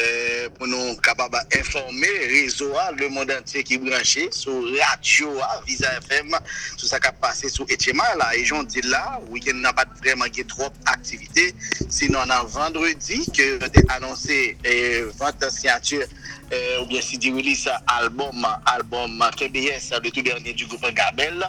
[0.00, 5.30] euh, pour nous capables d'informer réseau, ah, le monde entier qui est branché sur radio,
[5.42, 6.36] ah, Visa FM,
[6.76, 8.34] tout ça qui a passé sur Etchema là.
[8.36, 11.54] Et j'en dis là, week-end n'a pas vraiment trop d'activités.
[11.88, 13.58] Sinon, on a vendredi que
[13.88, 16.04] a annoncé euh, vente de signature
[16.52, 21.46] euh, ou bien si dit release album, album KBS, le tout dernier du groupe Gabel.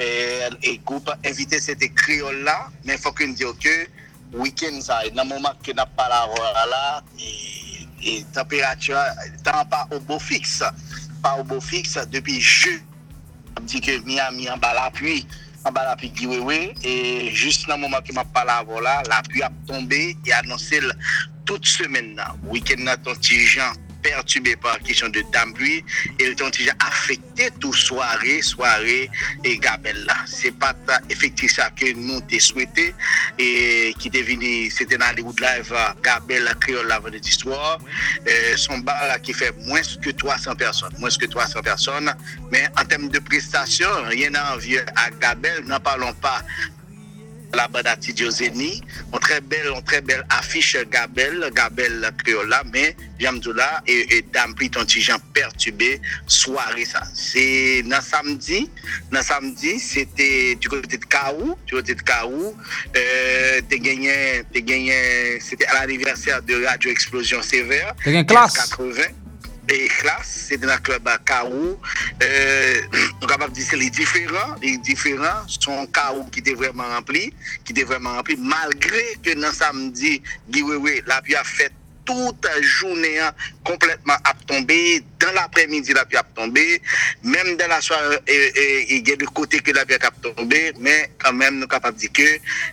[0.00, 3.86] Euh, et groupe invité c'était Créole là, mais il faut qu'on dise que
[4.32, 6.26] week-end ça, dans le moment que n'a pas la
[6.66, 7.02] là,
[8.02, 8.98] et température
[9.44, 10.62] temps pas au beau fixe.
[11.22, 12.82] Pas au beau fixe depuis ju
[13.58, 15.26] on dit que Miami en bas la pluie
[15.64, 19.02] en bas la pluie qui oui et juste dans le moment que m'a parlé voilà
[19.08, 20.80] la pluie a tombé et annoncé
[21.44, 23.46] toute semaine week-end dans ton petit
[24.02, 25.54] perturbé par question de dame
[26.18, 29.10] et ton petit Jean affecté tout soirée, soirée
[29.44, 30.16] et Gabel là.
[30.26, 30.74] C'est pas
[31.08, 32.94] effectivement ça que nous t'ai souhaité
[33.38, 37.78] et qui venu, c'était dans les routes live à Gabel à Créole la vendredi soir.
[38.26, 42.12] Euh, son bar là qui fait moins que 300 personnes, moins que 300 personnes.
[42.50, 46.42] Mais en termes de prestations, rien à envier à Gabel, n'en parlons pas
[47.54, 48.82] la Badati Diozeni,
[49.12, 54.70] une très belle, une très belle affiche Gabel, Gabel Créola, mais Jamdoula et, et Dampli
[54.70, 57.02] ton petit Jean perturbé, soirée ça.
[57.14, 58.70] C'est dans samedi,
[59.12, 62.54] dans samedi, c'était du côté de Kaou, du côté de Kaou,
[62.96, 67.94] euh, t'es gagné, t'es gagné, c'était à l'anniversaire de Radio Explosion Sévère.
[68.04, 68.54] T'as gagné classe.
[68.70, 69.02] 80
[69.70, 71.78] et classe, c'est dans le club à Kaou.
[72.22, 72.80] Euh,
[73.20, 76.88] on est capable de dire que les différents, les différents sont Kaou qui était vraiment
[76.88, 77.32] rempli,
[77.64, 81.72] qui était vraiment rempli, malgré que dans samedi, Guy Wewe, la pluie a fait
[82.10, 84.76] toute jounen an, kompletman ap tombe,
[85.20, 86.64] dan l'apremidi la pi ap tombe,
[87.22, 91.60] menm dan la soare, e gen de kote ke la pi ap tombe, men kanmen
[91.60, 92.26] nou kapap di ke,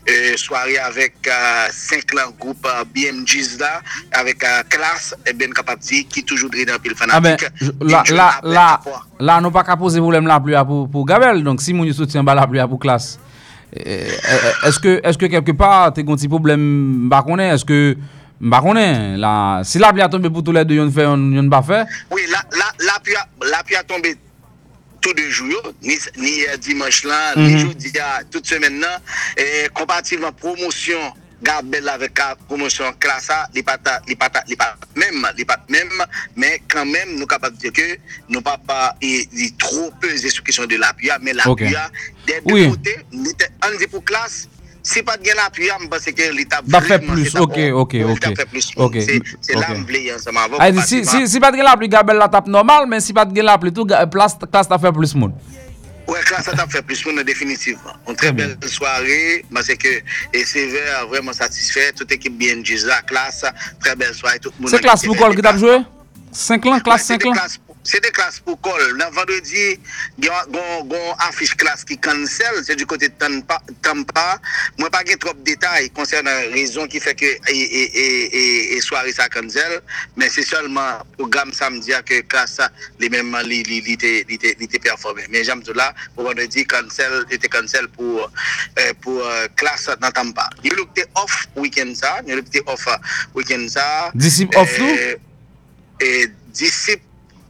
[0.07, 1.29] euh, soare avèk
[1.75, 2.65] 5 euh, lan goup
[2.95, 3.75] BMGs la,
[4.17, 7.45] avèk klas, euh, e ben kapap di ki toujou dre dan pil fanatik.
[7.45, 8.67] Ah ben, la, la, la,
[9.19, 12.25] la nou pa kapose volem la plu apou pou Gabel, donk si moun yo soutien
[12.25, 13.15] ba la plu apou klas,
[13.71, 17.97] eh, eh, eh, eske, eske kelke pa te gonti problem bakonè, eske
[18.39, 19.33] Mba konen, la,
[19.65, 21.81] si la pli a tombe pou tou lè dè yon fè, yon, yon ba fè?
[22.13, 24.13] Oui, la, la, la, pli a, la pli a tombe
[25.01, 27.47] tout de jou yo, ni, ni eh, dimanche lan, mm -hmm.
[27.47, 27.63] ni mhm.
[27.63, 29.01] joudi ya, ah, tout semen nan,
[29.35, 34.87] e, kompativeman promosyon Garbel la vek ka promosyon klasa, li pata, li pata, li pata
[34.97, 35.91] mèm, li pata mèm,
[36.35, 37.85] men kan mèm nou kapap diyo ke
[38.27, 41.69] nou pa pa e, li tro peze sou kisyon de la pya, men la okay.
[41.69, 41.85] pya,
[42.25, 42.65] de, de oui.
[42.73, 44.47] kote, an di pou klas,
[44.87, 46.87] si pat gen apuy am ba se ke li tap da bon.
[46.87, 48.25] fe plus ok ok ok.
[48.87, 48.97] ok.
[49.43, 52.87] Se la m vle yon seman avon si pat gen apuy gabel la tap normal
[52.89, 54.39] men si pat gen apuy tou klas
[54.71, 55.35] ta fe plus moun.
[56.07, 57.97] Ouè, klas sa tap fè plus moun nou definitivman.
[58.07, 59.97] On tre bel soare, mase ke
[60.39, 63.41] eseve a vreman satisfè, tout ekip BNJ la klas,
[63.83, 64.71] tre bel soare, tout moun...
[64.71, 65.81] Se klas pou kol ki tap jwè?
[66.31, 67.57] 5 lan, klas 5 lan?
[67.87, 68.81] Se de klas pou kol.
[68.99, 69.77] Nan vendredi,
[70.19, 74.25] gon afish klas ki kansel, se di kote Tampa.
[74.77, 79.77] Mwen pa gen trop detay konsen rezon ki feke e swari sa kansel,
[80.19, 82.67] men se solman program samdia ke klas sa
[82.99, 85.23] li menman li te performe.
[85.31, 88.27] Men jam zou la, pou vendredi kansel, li te kansel pou
[89.55, 90.49] klas nan Tampa.
[90.65, 92.83] Yo luk te off weekend sa, yo luk te off
[93.37, 94.11] weekend sa.
[94.17, 95.17] Disip off nou?
[96.57, 97.06] Disip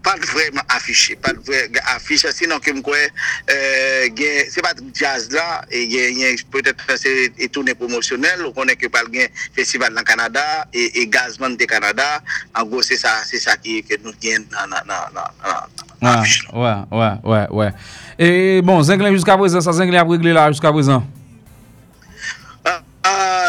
[0.08, 3.04] pat vremen afishe, pat vremen afishe, sinon ke mkwe,
[3.52, 7.14] euh, gen, se pat jazz la, e gen, gen, peut-et se
[7.44, 9.28] etoune promosyonel, ou konen ke pal gen
[9.58, 12.08] festival nan Kanada, e, e gazman de Kanada,
[12.56, 15.86] an go se sa, se sa ki nou gen nan, nan, nan, nan, nan.
[15.98, 16.16] Ouè,
[16.54, 17.70] ouè, ouè, ouè, ouè.
[18.18, 18.28] E
[18.66, 21.16] bon, zenglen jusqu'a prezant, sa zenglen ap regle la jusqu'a prezant.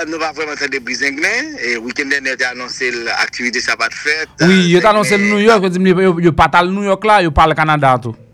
[0.07, 3.77] nou va vreman tan de Brizengnen, e eh, wikend den yo te anonsel aktivite sa
[3.81, 4.47] pat fèt.
[4.47, 5.67] Oui, yo te anonsel New York,
[6.23, 8.28] yo patal New York la, yo pal Kanada an tou.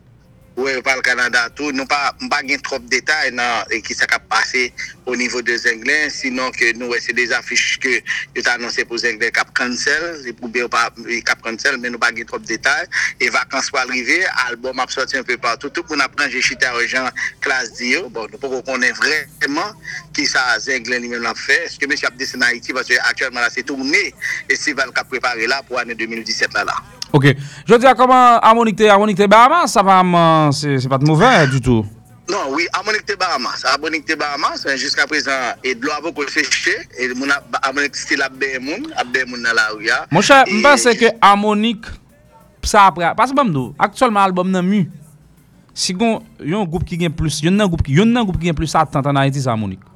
[0.55, 4.07] Ouè, pal e Kanada tou, nou pa mba gen trop detay nan e ki sa
[4.07, 4.69] ka pase
[5.03, 7.95] o nivou de Zenglen, sinon ke nou wè se de afiche ke
[8.37, 11.81] yo ta anonsè pou Zenglen kap kansel, e pou be ou pa e, kap kansel,
[11.83, 12.87] men nou pa gen trop detay,
[13.19, 16.87] e vakans pou alrive, albom ap sorti anpe patou, tout pou nan pran jechita ou
[16.87, 17.11] jan
[17.43, 19.75] klas di yo, bon, nou pou konen vreman
[20.15, 23.43] ki sa Zenglen li men ap fè, eske mè si ap desen Haiti, parce aktuellement
[23.43, 24.07] la se tourne,
[24.47, 26.79] e si val ka prepare la pou ane 2017 la la.
[27.15, 27.27] Ok.
[27.65, 30.03] Je dis à comment harmonique te, harmonique te Bahamas, ça va
[30.51, 31.86] c'est c'est pas de mauvais du tout.
[32.28, 35.31] Non, oui, harmonique te Bahamas, harmonique te Bahamas jusqu'à présent
[35.62, 37.28] et de l'eau beaucoup séché et mon
[37.62, 39.89] harmonique style a bien moun, a bien moun dans la rue.
[40.11, 41.86] Mon cher, je pense que harmonique
[42.65, 44.91] ça après parce que bon actuellement l'album nan mu.
[45.73, 48.47] Si gon yon groupe qui gagne plus, yon nan groupe qui yon nan groupe qui
[48.47, 49.86] gagne plus attente en Haïti c'est harmonique.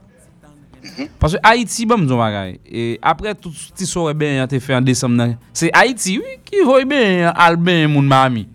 [1.19, 2.57] Paswe Haiti ba bon, mdou bagay.
[2.67, 5.35] E apre tout ti sou rebyen yon te fe an desem nan.
[5.57, 8.47] Se Haiti wii ki voy ben alben moun mami.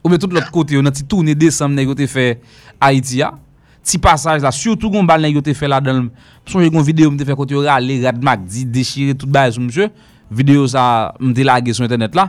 [0.00, 2.34] Ou be tout lot kote yon nan ti tourne desem nan yon te fe
[2.80, 3.32] Haiti ya.
[3.34, 3.46] Ah.
[3.80, 6.08] Ti pasaj la, surtout kon bal nan yon te fe la dan.
[6.48, 9.64] Son yon kon video mte fe kote yon rale, radmak, di, dechire, tout bagay sou
[9.64, 9.88] msye.
[10.30, 10.84] Video sa
[11.18, 12.28] mte lage sou internet la.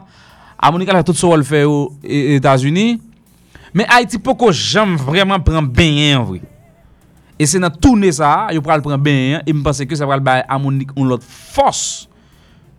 [0.61, 2.95] A mouni kalak tout sou wal fe yo Etasuni.
[3.75, 6.41] Men Haiti poko jam vreman pren benyen vwe.
[7.41, 10.43] E se nan toune sa, yo pral pran ben, e mpense ke sa pral bay
[10.45, 12.05] Amonik on lot fos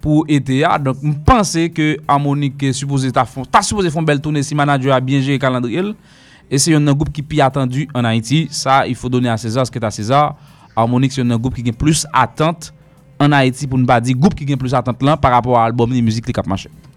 [0.02, 0.76] pou ETA.
[0.78, 5.00] Donk mpense ke Amonik suppose ta fon, ta suppose fon bel toune si manager a
[5.02, 5.90] bienje kalandriel.
[6.46, 9.38] E se yon nan goup ki pi atendu an Haiti, sa il fò donè a
[9.40, 10.36] César skè ta César.
[10.78, 12.70] Amonik se yon nan goup ki gen plus atente
[13.18, 15.66] an Haiti pou nou ba di goup ki gen plus atente lan par rapport a
[15.66, 16.91] album ni müzik li kap manchèk.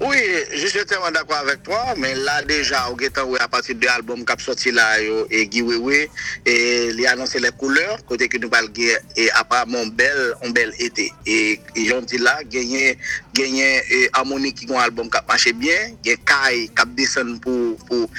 [0.00, 0.16] Oui,
[0.54, 4.24] je suis tellement d'accord avec toi, mais là déjà, au Guetan, à partir de l'album
[4.24, 4.98] qui a sorti là,
[5.30, 6.08] et Guiwewe,
[6.44, 8.68] et il a annoncé les couleurs, côté que nous parlons,
[9.16, 11.12] et apparemment, bel, un bel été.
[11.26, 12.98] Et et j'en dis là, gagner
[13.34, 13.80] gagné,
[14.12, 17.76] Harmonie qui a un album qui a marché bien, gagner Kai qui a descendu pour,
[17.86, 18.10] pour,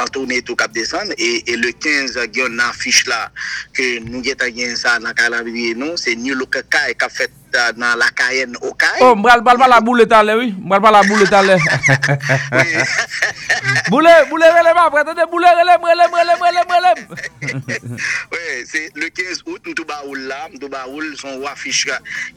[0.00, 3.06] en tournée tout qui a descendu, et, et le 15, il y a une affiche
[3.06, 3.30] là,
[3.72, 7.08] que nous avons gagné ça dans le calendrier, non, c'est New Look Kai qui a
[7.08, 7.30] fait
[7.76, 9.00] nan la kayen okay.
[9.00, 10.52] Oh, mbral bal bal la boule talè, oui.
[10.56, 11.56] Mbral bal la boule talè.
[13.92, 16.98] boule, boule relèm apre, tete boule relèm, relèm, relèm, relèm, relèm.
[18.32, 21.86] oui, se le 15 out, mtou ba oul la, mtou ba oul son wafish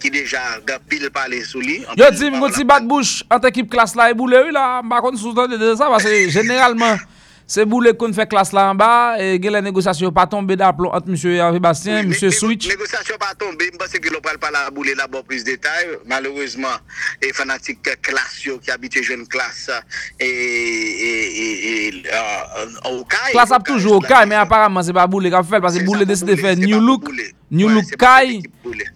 [0.01, 1.81] ki deja gapil pale sou li.
[1.99, 5.35] Yo, ti mgoti bat bouch, ant ekip klas la e boule, oui la, mbakon sou
[5.37, 6.99] dan de de sa, parce generalman,
[7.45, 8.89] Se boule kon fè klas la an ba,
[9.21, 11.13] e, gen la negosasyon pa tombe da plon ant M.
[11.13, 12.31] Hervé Bastien, oui, M.
[12.33, 12.65] Switch.
[12.71, 15.93] Negosasyon pa tombe, mba se ki lo pral pala boule la bo plus detay.
[16.09, 16.81] Malourezman,
[17.21, 19.67] e fanatik klas yo ki habite joun klas
[20.17, 20.25] e...
[20.25, 21.11] e,
[21.45, 22.95] e, e
[23.29, 26.55] klas ap toujou okay, men aparamman se pa boule kap fèl, pase boule deside fè
[26.57, 27.13] New Look,
[27.53, 28.41] New Look Kai,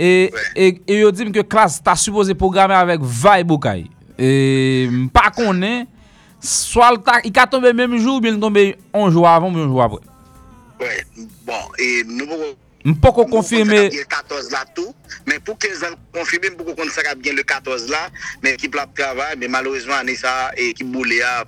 [0.02, 3.86] e yo dim ke klas ta suppose programe avèk vibe okay.
[4.18, 5.86] E mpa konen...
[6.40, 8.64] Swal tak, i ka tombe menm jou, bil tombe
[8.96, 10.02] 1 jou avon, 1 jou apre.
[10.80, 12.58] Ouè, ouais, bon, e nou pou...
[14.06, 14.94] 14 là tout,
[15.28, 18.10] mais pour 15 ans confirmer, pour qu'on ça bien le 14 là,
[18.42, 21.46] mais l'équipe là travail, mais malheureusement, année ça, et qui boule a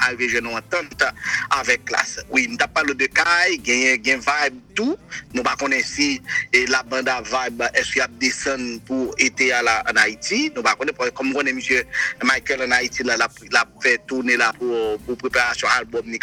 [0.00, 1.04] arrivé jeune entente
[1.50, 2.20] avec classe.
[2.30, 4.96] Oui, nous parlé de gain vibe tout,
[5.32, 6.20] nous pas connaître si
[6.68, 10.50] la bande à vibe est-ce qu'il y a descend pour été à la en Haïti,
[10.54, 11.84] nous pas connaître comme on connaît monsieur
[12.22, 16.18] Michael en Haïti là la, la fait tourner là pour pour préparation album ni.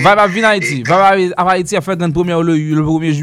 [0.00, 0.82] Va va venir Haïti.
[0.82, 2.80] Va va à Haïti a fait dans le 1er le,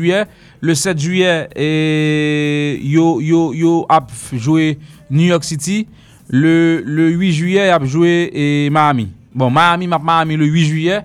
[0.09, 0.25] le 1er juillet.
[0.61, 4.77] le 7 juillet, et yo, yo, yo ap joué
[5.09, 5.87] New York City.
[6.31, 9.11] Le, le 8 juillet, ap joué et Miami.
[9.33, 11.01] Bon, Miami, map Miami le 8 juillet.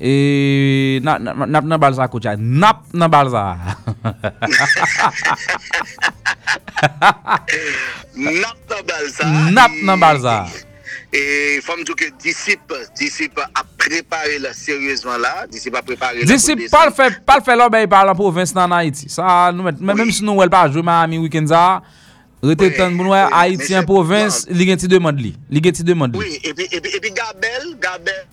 [0.00, 2.06] Et nap nap- nap nan balza.
[2.36, 3.56] Nap nan balza.
[8.16, 9.24] Nap nan balza.
[9.50, 10.46] Nap nan balza.
[11.14, 16.28] E fòm tou ke disip, disip a prepare la seryèzman la, disip a prepare la...
[16.28, 19.10] Disip pal fè, pal fè lò bè yi parlan pou vins nan Haiti.
[19.12, 21.62] Sa nou met, mèm si nou wèl pa jwè Miami Weekenza,
[22.44, 24.58] rete tan moun wè Haitien pou vins, non.
[24.58, 25.34] li gen ti demande li.
[25.48, 26.26] Li gen ti demande li.
[26.26, 26.40] Oui,
[26.90, 28.24] epi Gabel, Gabel...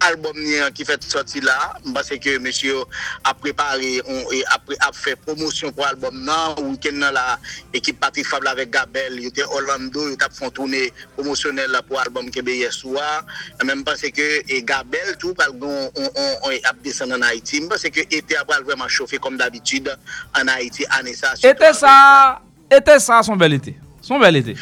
[0.00, 0.36] album
[0.74, 2.76] qui fait sortie là, parce que monsieur
[3.24, 4.58] a préparé, on, et a,
[4.88, 7.38] a, fait promotion pour l'album nan, week-end la
[7.72, 12.30] équipe Patrick Fable avec Gabel, il était Orlando, il a fait tournée promotionnelle pour l'album
[12.30, 13.24] Québec e soir,
[13.64, 17.22] même parce que et Gabel tout, parce qu'on on, on, on e a descendu en
[17.22, 19.94] Haïti, parce que était après vraiment chauffé comme d'habitude
[20.34, 21.34] en Haïti, année ça.
[21.42, 22.40] Ete sa,
[22.70, 24.56] ete sa son bel été, son bel été.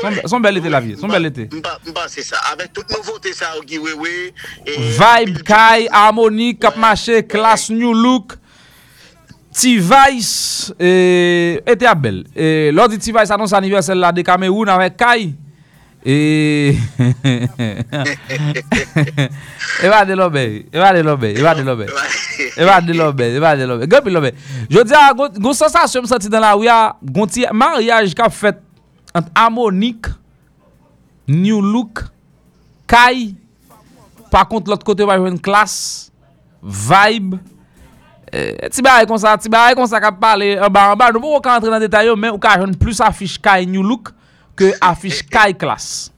[0.00, 1.48] Son son bel ete la vie, son bel ete.
[1.52, 4.32] Mba se sa, avek tout nouvote sa ou giwewe.
[4.66, 8.36] Vibe, Kai, Harmony, Kapmache, Klas, New Look,
[9.56, 12.24] T-Vice, e, ete a bel.
[12.76, 15.34] Lò di T-Vice anons aniversel la de Kameoun avek Kai.
[16.06, 16.70] E
[19.82, 21.86] e va de lobe, e va de lobe, e va de lobe,
[22.56, 24.30] e va de lobe, e va de lobe, gopi lobe.
[24.70, 28.65] Jodi di a, goun sensasyon msati dan la ou ya, goun ti mariage kap fet.
[29.16, 30.10] ant Amonik,
[31.26, 32.04] New Look,
[32.86, 33.32] Kai,
[34.30, 35.76] pa kont lot kote waj wen klas,
[36.66, 37.38] Vibe,
[38.30, 40.88] eh, e, ti ba re konsa, ti ba re konsa kap pale, eh an ba
[40.88, 43.02] eh an ba, nou pou wak antre nan detay yo, men ou ka joun plus
[43.02, 44.12] afish Kai New Look,
[44.58, 46.10] ke afish Kai klas.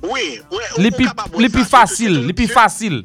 [0.00, 3.02] Oui, oui, li pi, li pi fasil, li pi fasil.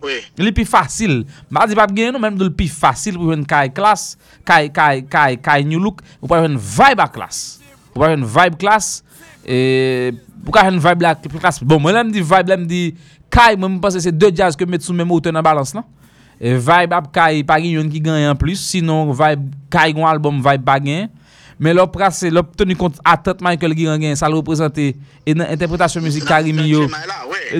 [0.00, 0.16] Oui.
[0.40, 1.20] Li pi fasil.
[1.52, 4.14] Ma di pap gen nou menm do li pi fasil pou jwen Kai klas,
[4.48, 7.59] Kai, Kai, Kai, Kai New Look, ou pa jwen Vibe a klas.
[8.00, 9.02] Ou pa jen vibe klas.
[9.44, 11.60] E pou ka jen vibe la klas.
[11.60, 12.82] Bon, mwen lèm di vibe lèm di
[13.28, 15.76] kay mwen mwen pense se de jazz ke met sou mèm ou ten nan balans
[15.76, 15.84] lan.
[15.84, 15.96] Non?
[16.40, 18.64] E vibe ap kay pa gen yon ki ganyan plus.
[18.72, 21.12] Sinon vibe kay gwen album vibe pa gen.
[21.60, 24.94] Men lop prase, lop tenu kont atat Michael Girangen, sa l'represente.
[25.28, 26.86] E nan interpretasyon müzik Karimi yo.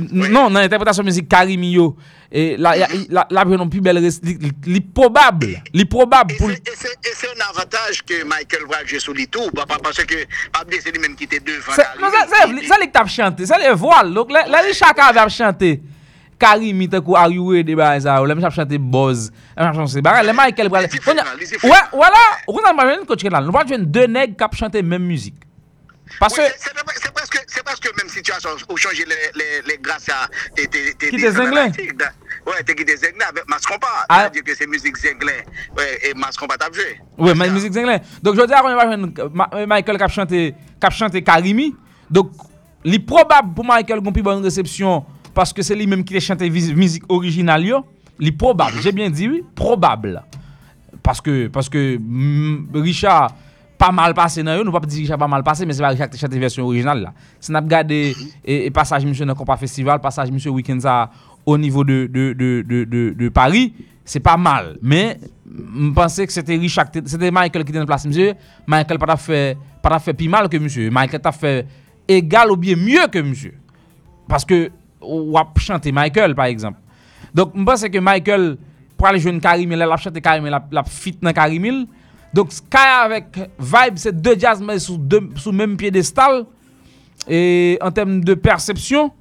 [0.08, 1.90] Non, nan interpretasyon müzik Karimi yo.
[2.32, 5.44] E la prenon pi bel res, li probab.
[5.76, 6.32] Li probab.
[6.32, 9.52] E se un avantage ke Michael Bragg jesou li tou.
[9.52, 10.24] Pase ke
[10.56, 11.76] Abdi se li men ki te devan.
[11.76, 14.16] Se li tap chante, se li voal.
[14.48, 15.76] La li chaka av chante.
[16.40, 19.62] Karimi te kou Are You Ready ba za ou, le mi chap chante Buzz, le
[19.62, 23.44] mi chap chante, ba, le Michael brale, ouais, wala, ou nan majen kote ken lan,
[23.46, 25.46] nou pa jwen de neg kap chante menm müzik.
[26.18, 30.66] Parce, C'est presque, c'est presque même situation où changer les, les, les grâces à tes,
[30.98, 31.70] Qui des Anglais?
[32.44, 33.86] Ouais, t'es qui des anglais avec Mascompa.
[34.08, 34.22] Ah.
[34.22, 35.44] C'est-à-dire que c'est musique zinglais.
[35.76, 37.00] Ouais, et Mascompa t'a joué.
[37.16, 38.00] Ouais, ma müzik zenglen.
[38.22, 40.40] Donk jodi a kon yon va jwen Ma- Michael kap chante,
[40.82, 41.68] kap chante Karimi.
[42.10, 42.32] Donk
[42.82, 45.04] li probab pou Michael gon pi bon resepsyon
[45.34, 47.82] paske se li menm ki te chante viz- müzik orijinal yo.
[48.20, 50.20] Li probab, j'ai bien dit oui, probable.
[51.02, 53.32] Paske, paske mm, Richard
[53.80, 55.88] pa mal pase nan yo, nou pa di Richard pa mal pase, men se pa
[55.94, 57.14] Richard ki te chante versyon orijinal la.
[57.40, 60.84] Se nap gade e, e passage msye nan kompa festival, passage msye weekend
[61.46, 63.72] au niveau de, de, de, de, Paris,
[64.04, 64.76] c'est pas mal.
[64.82, 68.34] Mais je pensais que c'était Richard, qui- c'était Michael qui était en place, monsieur.
[68.66, 70.90] Michael pas fait pas fait plus mal que monsieur.
[70.90, 71.66] Michael t'a fait
[72.06, 73.54] égal ou bien mieux que monsieur.
[74.28, 74.44] Parce
[75.02, 76.78] a chanté Michael par exemple.
[77.34, 78.56] Donc je pense que Michael
[78.96, 81.86] pour aller jouer Karim, il a chanté Karim, il a fit dans Karim.
[82.34, 83.24] Donc Sky avec
[83.58, 85.00] Vibe, c'est deux jazz mais sous
[85.36, 86.44] sous même piédestal
[87.28, 89.12] et en termes de perception,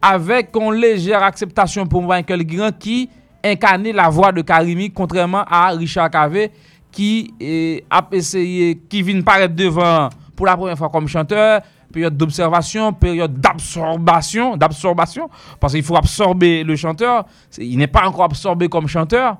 [0.00, 3.08] avec une légère acceptation pour Michael Guiran qui
[3.42, 6.48] incarnait la voix de Karimi, contrairement à Richard Cave
[6.90, 11.60] qui eh, a essayé, qui vient paraître devant pour la première fois comme chanteur,
[11.94, 15.30] période d'observation, période d'absorption, d'absorption,
[15.60, 17.24] parce qu'il faut absorber le chanteur,
[17.56, 19.36] il n'est pas encore absorbé comme chanteur.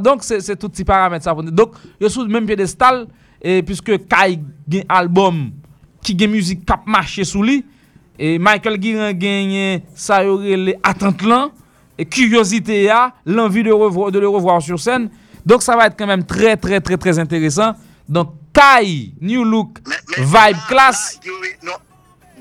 [0.00, 1.34] Donc, c'est tout petit paramètre ça.
[1.34, 1.72] Donc,
[2.04, 3.06] a sous le même piédestal,
[3.66, 4.38] puisque Kai
[4.68, 5.52] gen album
[6.02, 7.64] qui gen musique cap marché sous lui,
[8.18, 11.48] et Michael Guiran gagne ça les attentes là,
[11.96, 15.08] et curiosité là, l'envie de, de le revoir sur scène.
[15.46, 17.72] Donc, ça va être quand même très, très, très, très intéressant.
[18.08, 21.20] Donc, Kai, New Look, mais, mais, Vibe là, Class.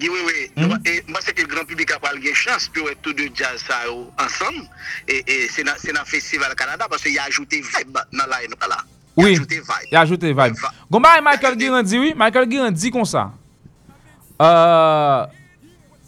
[0.01, 3.83] Diwe we, mwen seke gran publik apal gen chans pi we tout de jazz sa
[3.85, 4.55] yo ansam
[5.05, 8.79] e se nan festival Kanada parce ya ajoute vibe nan la eno pala.
[9.19, 9.37] Oui,
[9.91, 10.57] ya ajoute vibe.
[10.89, 13.27] Goma e Michael Girandi, oui, Michael Girandi kon sa.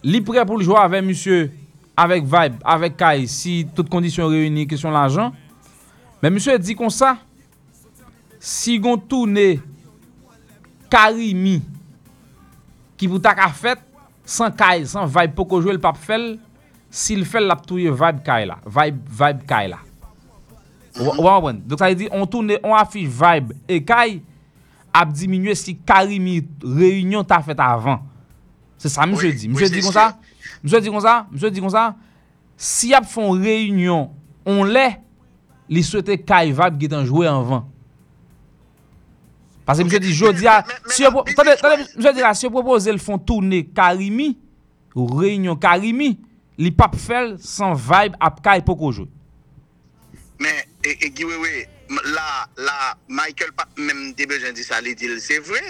[0.02, 1.52] Li pre pou ljwa ave monsye,
[1.94, 5.36] avek vibe, avek Kai, si tout kondisyon reyouni, kesyon l'ajan.
[6.24, 7.20] Men monsye di kon sa,
[8.42, 9.60] si gon toune
[10.94, 11.58] karimi
[13.00, 13.82] ki pou tak a fet,
[14.24, 16.36] san kay, san vibe poko jwe l pap fel,
[16.94, 18.60] si l fel lap touye vibe kay la.
[18.64, 19.82] Vibe, vibe kay la.
[21.02, 21.60] Ou ou an wen.
[21.66, 24.20] Dok sa y di, on toune, on afiche vibe e kay,
[24.94, 28.04] ap diminye si karimi reunion ta fet avan.
[28.78, 29.48] Se sa msye Oui, di.
[29.48, 30.08] oui, Msye c'est di kon sa,
[30.64, 31.88] msye di kon sa, msye di kon sa,
[32.58, 34.12] si ap fon reunion,
[34.46, 34.86] on le,
[35.72, 37.66] li souete kay vibe ki tan jwe anvan.
[39.66, 40.60] Pase msye di, jodi a,
[40.92, 44.34] si yo, propose l fon tourne karimi,
[44.96, 46.14] ou reunion karimi,
[46.60, 49.08] li pap fel san vibe ap kay poko jwe.
[50.44, 55.40] Men, e, giwewe, la, la, Michael pa mèm te bejan di sa li dil, se
[55.44, 55.62] vre,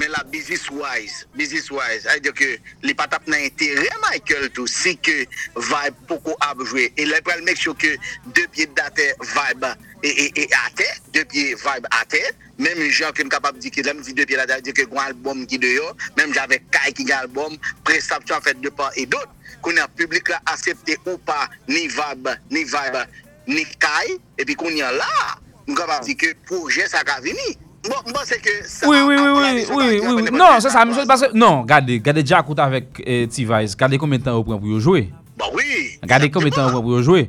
[0.00, 2.48] men la business wise, business wise, ay diyo ke
[2.86, 5.24] li patap nan entere Michael tou, si ke
[5.54, 7.94] vibe poko apjwe, e le pral mek chou ke
[8.36, 9.72] de piye date vibe
[10.02, 12.22] e, e, e ate, de piye vibe ate,
[12.58, 15.04] mèm jan ke m kapap di ki lèm vi de pye date, di ke gwen
[15.10, 18.90] albom ki de yo, mèm jave kaj ki gen albom, prestap chan fèt de pa
[18.98, 19.30] e dot,
[19.64, 23.04] konen publik la asepte ou pa ni vibe, ni vibe,
[23.48, 25.38] ni kaj, epi konen la,
[25.68, 27.52] Mwen kapap di ke proje sa ka vini.
[27.84, 28.88] Mwen pense ke sa...
[28.88, 30.00] Oui, oui, oui, oui, oui.
[30.00, 30.30] oui.
[30.32, 31.28] Non, se sa mwen se passe...
[31.36, 33.76] Non, gade, gade Jakout avèk eh, T-Vice.
[33.76, 35.10] Gade konmen tan ou pren pou yo jwe.
[35.36, 35.98] Ba oui.
[36.08, 37.26] Gade konmen tan ou pren pou yo jwe.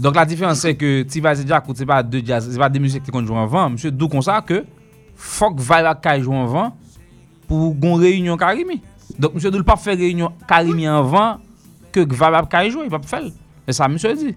[0.00, 2.80] Donk la diferans se ke T-Vice et Jakout se pa de jazz, se pa de
[2.80, 3.74] müzik te kon jwe anvan.
[3.74, 4.62] Mwen se dou kon sa ke
[5.12, 6.72] fok vayla ka jwe anvan
[7.44, 8.80] pou gon reyunyon Karimi.
[9.12, 11.44] Donk mwen se dou l pa fè reyunyon Karimi anvan
[11.92, 13.28] ke vayla ka jwe, pa pou fèl.
[13.68, 14.36] E sa mwen se di.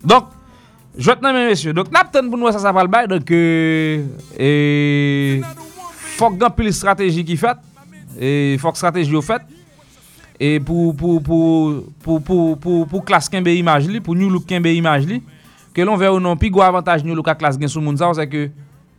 [0.00, 0.39] Donk...
[1.00, 1.72] Jwet nan men mesye.
[1.76, 3.08] Donk nap ten pou nou sa sa pal bay.
[3.08, 3.40] Dok e...
[4.36, 5.40] Euh,
[6.18, 7.62] fok gan pil strategi ki fet.
[8.20, 9.46] E fok strategi yo fet.
[10.40, 14.02] E pou pou pou pou pou pou pou klas kenbe imaj li.
[14.04, 15.22] Pou new look kenbe imaj li.
[15.72, 17.96] Ke lon ve ou non pi gwa avantaj new look a klas gen sou moun
[17.96, 18.12] sa.
[18.12, 18.50] Ou se ke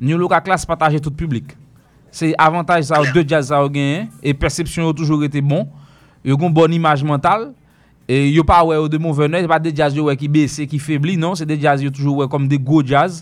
[0.01, 1.53] new look a klas pataje tout publik.
[2.09, 4.09] Se avantaj sa ou de jazz sa ou gen.
[4.25, 5.67] E persepsyon yo toujou rete bon.
[6.25, 7.51] Yo gon bon imaj mental.
[8.11, 10.65] E yo pa wè ou de moun venè, se pa de jazz wè ki bese,
[10.67, 13.21] ki febli, non, se de jazz yo toujou wè kom de go jazz,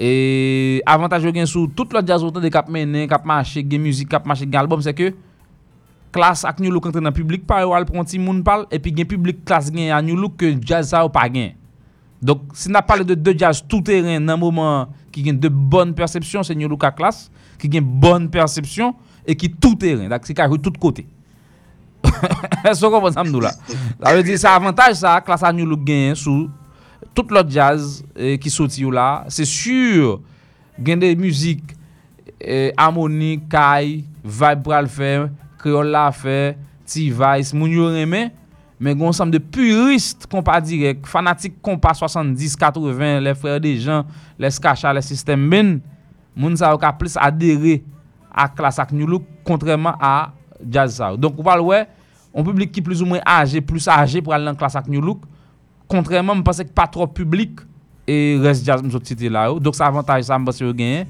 [0.00, 3.84] e avantaj yo gen sou tout lot jazz wotan de kap menen, kap mache, gen
[3.84, 5.12] müzik, kap mache, gen album, se ke
[6.14, 9.08] klas ak New Look entre nan publik pa yo al pronti moun pal, epi gen
[9.10, 11.58] publik klas gen a New Look ke jazz sa ou pa gen.
[12.24, 15.92] Dok, si na pale de de jazz tout teren nan mouman ki gen de bonne
[15.98, 17.26] persepsyon, se New Look a klas,
[17.60, 18.94] ki gen bonne persepsyon,
[19.26, 21.04] e ki tout dak si ka jou tout kote.
[22.78, 23.54] so kon pon samdou la.
[24.02, 26.48] La ve di sa avantaj sa, klasa New Look gen sou,
[27.14, 30.20] tout lot jazz eh, ki soti yo la, se sur
[30.84, 31.74] gen de müzik,
[32.40, 35.16] eh, amoni, kay, vibe pral fè,
[35.62, 36.54] kreol la fè,
[36.88, 38.26] ti vice, moun yo reme,
[38.82, 44.08] men gon sam de purist kompa direk, fanatik kompa 70, 80, le frè de jan,
[44.40, 45.76] le skacha, le sistem ben,
[46.34, 47.78] moun sa yo ka plis adere
[48.34, 51.20] a klasak New Look, kontreman a jazz sa yo.
[51.20, 51.84] Donk ou pal wè,
[52.34, 55.26] on publik ki plus ou mwen age, plus age pral nan klas ak New Look,
[55.90, 57.62] kontreman mwen pase ki pa tro publik,
[58.04, 61.08] e res jazz msot siti la yo, donk sa avantaj sa mbase yo genyen,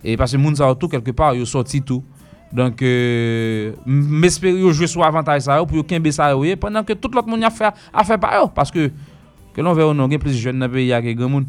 [0.00, 2.04] e pase moun sa yo tou kelke par, yo soti tou,
[2.50, 6.44] donk euh, m espere yo jwe sou avantaj sa yo, pou yo kenbe sa yo
[6.48, 8.88] ye, pendant ke tout lot moun ya fè, a fè pa yo, paske,
[9.54, 11.46] ke lon ve yo non pe ya ke gen moun.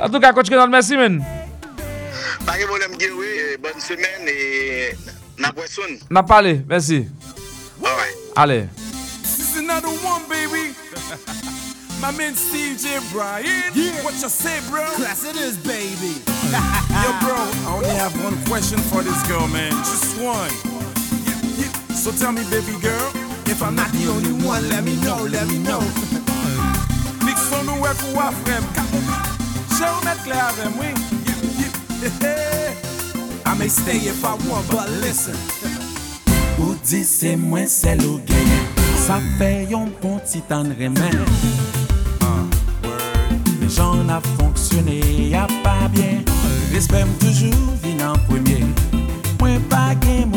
[0.00, 1.20] En tout ka, kouch kenan, mersi men.
[2.46, 4.96] Pake volem gewe, bonne semen, e
[5.36, 5.98] na pweson.
[6.08, 7.04] Na pale, mersi.
[8.36, 8.68] Ale.
[9.22, 10.74] This is another one, baby.
[12.00, 12.98] My man Steve J.
[13.12, 13.72] Bryan.
[14.02, 14.84] What you say, bro?
[14.96, 16.16] Class it is, baby.
[17.04, 19.72] Yo, bro, I only have one question for this girl, man.
[19.84, 20.50] Just one.
[21.26, 21.94] Yeah, yeah.
[21.94, 23.12] So tell me, baby girl,
[23.46, 25.80] if I'm not the only one, let me know, let me know.
[27.24, 28.84] Mix son nou wè kou wafrem Che
[29.84, 30.92] ou met kle avem, oui
[33.46, 35.36] I may stay if I want, but listen.
[36.60, 38.66] Ou di se mwen sel ou genyen
[39.00, 41.16] Sa fe yon pon titan remen.
[43.60, 45.00] Le jan a fonksyone
[45.36, 46.24] a pa bien.
[46.72, 48.62] Respem toujou vin an premye
[49.40, 50.28] Mwen pa gen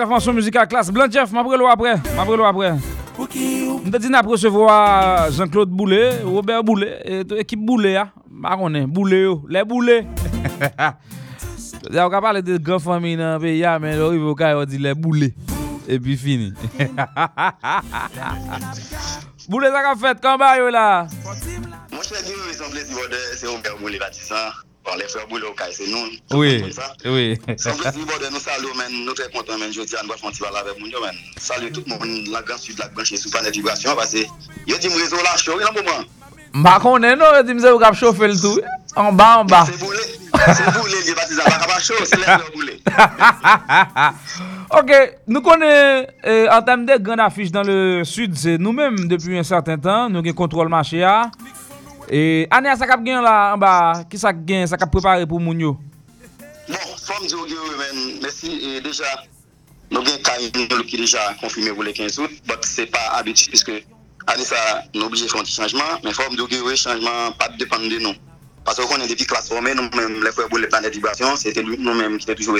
[0.00, 2.72] la fonction musicale classe Blanc Jeff, m'après l'eau après, m'après l'eau après.
[3.20, 4.76] Mwen te di nan presevwa
[5.26, 7.02] euh, Jean-Claude Boulet, Robert Boulet,
[7.40, 10.06] ekip Boulet ya, bakone, Boulet yo, le Boulet.
[11.92, 14.64] Ya ou ka pale de gran fami nan pe ya men, lori pou ka yo
[14.68, 15.36] di le Boulet,
[15.88, 16.50] epi fini.
[19.48, 21.06] Boulet sa ka fet, kan ba yo la?
[21.92, 24.69] Mwen se di ou yon semble si vode se Robert Boulet batisan.
[24.90, 26.38] par les frères Boulot, c'est nous.
[26.38, 26.62] Oui,
[27.04, 27.38] oui.
[27.56, 28.00] Sans plus,
[28.32, 30.90] nous saluons, nous très contents, je dis à nous, on va avec nous,
[31.38, 34.18] salut tout le monde, la grande sud, la grande chez Soupane Vibration, parce que,
[34.66, 36.04] yo dit, réseau là, chaud, il moment.
[36.50, 38.58] Mba konnen nou, yo di mse ou kap chofe l tou.
[38.98, 39.60] An ba, an ba.
[39.68, 41.46] Se boule, se boule, li batizan.
[41.46, 42.74] Baka ba chofe, se lè boule.
[44.70, 44.90] Ok,
[45.26, 49.38] nou konnen eh, an tem de gran afish dan le sud, se nou menm depi
[49.38, 51.16] un certain tan, nou gen kontrol maché a.
[51.26, 51.59] Ah.
[52.10, 55.60] E ane a sakap gen la an ba, ki sak gen, sakap prepare pou moun
[55.62, 55.76] yo?
[56.66, 59.06] Bon, fòm diyo gen wè men, mèsi, e deja,
[59.94, 63.46] nou gen kain nou ki deja konfime wou le 15 out, bot se pa abiti,
[63.54, 63.76] piske
[64.26, 64.58] ane sa
[64.96, 68.02] nou oblije fòm ti chanjman, men fòm diyo gen wè e, chanjman pat depande de
[68.02, 68.18] nou.
[68.66, 71.54] Paso konen depi klas fòmè, nou mèm lè fòm wou le plan de vibrasyon, se
[71.54, 72.58] te nou mèm ki te toujou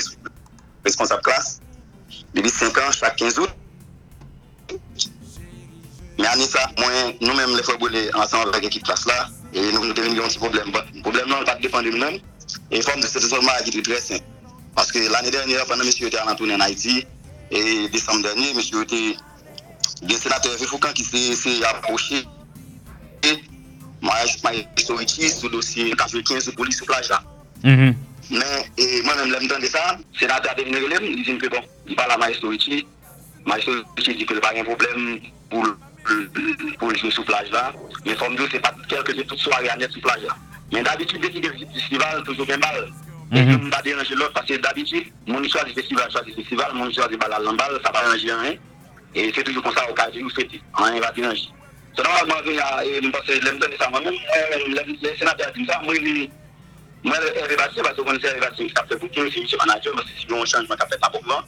[0.87, 1.57] responsable klas.
[2.31, 3.60] Depi 5 an, chak 15 out,
[6.17, 9.17] Men ane sa, mwen nou menm le fwe bole ansan wak ekip plas la,
[9.55, 10.73] e nou nou devin yon ti problem.
[11.05, 12.19] Problem nan, tak depan de mnen,
[12.69, 14.23] e fwam de se sezonman a gitri tre sen.
[14.75, 17.05] Paske l'anye denye, fwanda misi yote an antounen Haiti,
[17.51, 19.01] e desam denye, misi yote
[20.01, 22.23] gen senatè refoukan ki se aproche,
[23.23, 23.35] e
[24.01, 24.37] mayaj
[24.75, 27.21] historiki sou dosye kajwe 15 sou polis sou plaj la.
[27.63, 27.93] Men,
[28.77, 32.19] mwen menm lèm tende sa, senatè a devine relèm, li zin ke bon, li pala
[32.19, 32.83] mayaj historiki,
[33.45, 35.15] mayaj historiki di ke le bagen problem
[35.47, 35.79] pou lè.
[36.79, 37.73] Pour jouer sur plage là.
[38.05, 40.35] Mais comme nous, c'est pas quelque chose toute soirée à sur plage là.
[40.71, 42.87] Mais d'habitude, dès qu'il y a des festivals, toujours bien mal.
[43.33, 43.51] Et Mhm.
[43.51, 46.71] je ne pas déranger l'autre parce que d'habitude, mon histoire du festival, choisit le festival,
[46.73, 48.55] mon histoire du bal à l'embal, ça va déranger rien.
[49.15, 50.49] Et c'est toujours comme ça au cas où fête.
[50.73, 51.47] Rien va déranger.
[51.95, 55.51] C'est y a, et parce que l'aime donner ça moi-même, euh, le le sénateur a
[55.51, 55.93] dit ça, moi,
[57.03, 59.57] moi, Hervé Bastien, parce que vous connaissez Hervé Bastien, qui a fait beaucoup, c'est monsieur
[59.57, 61.45] manager, parce que si on changement qui a fait pas pour moi,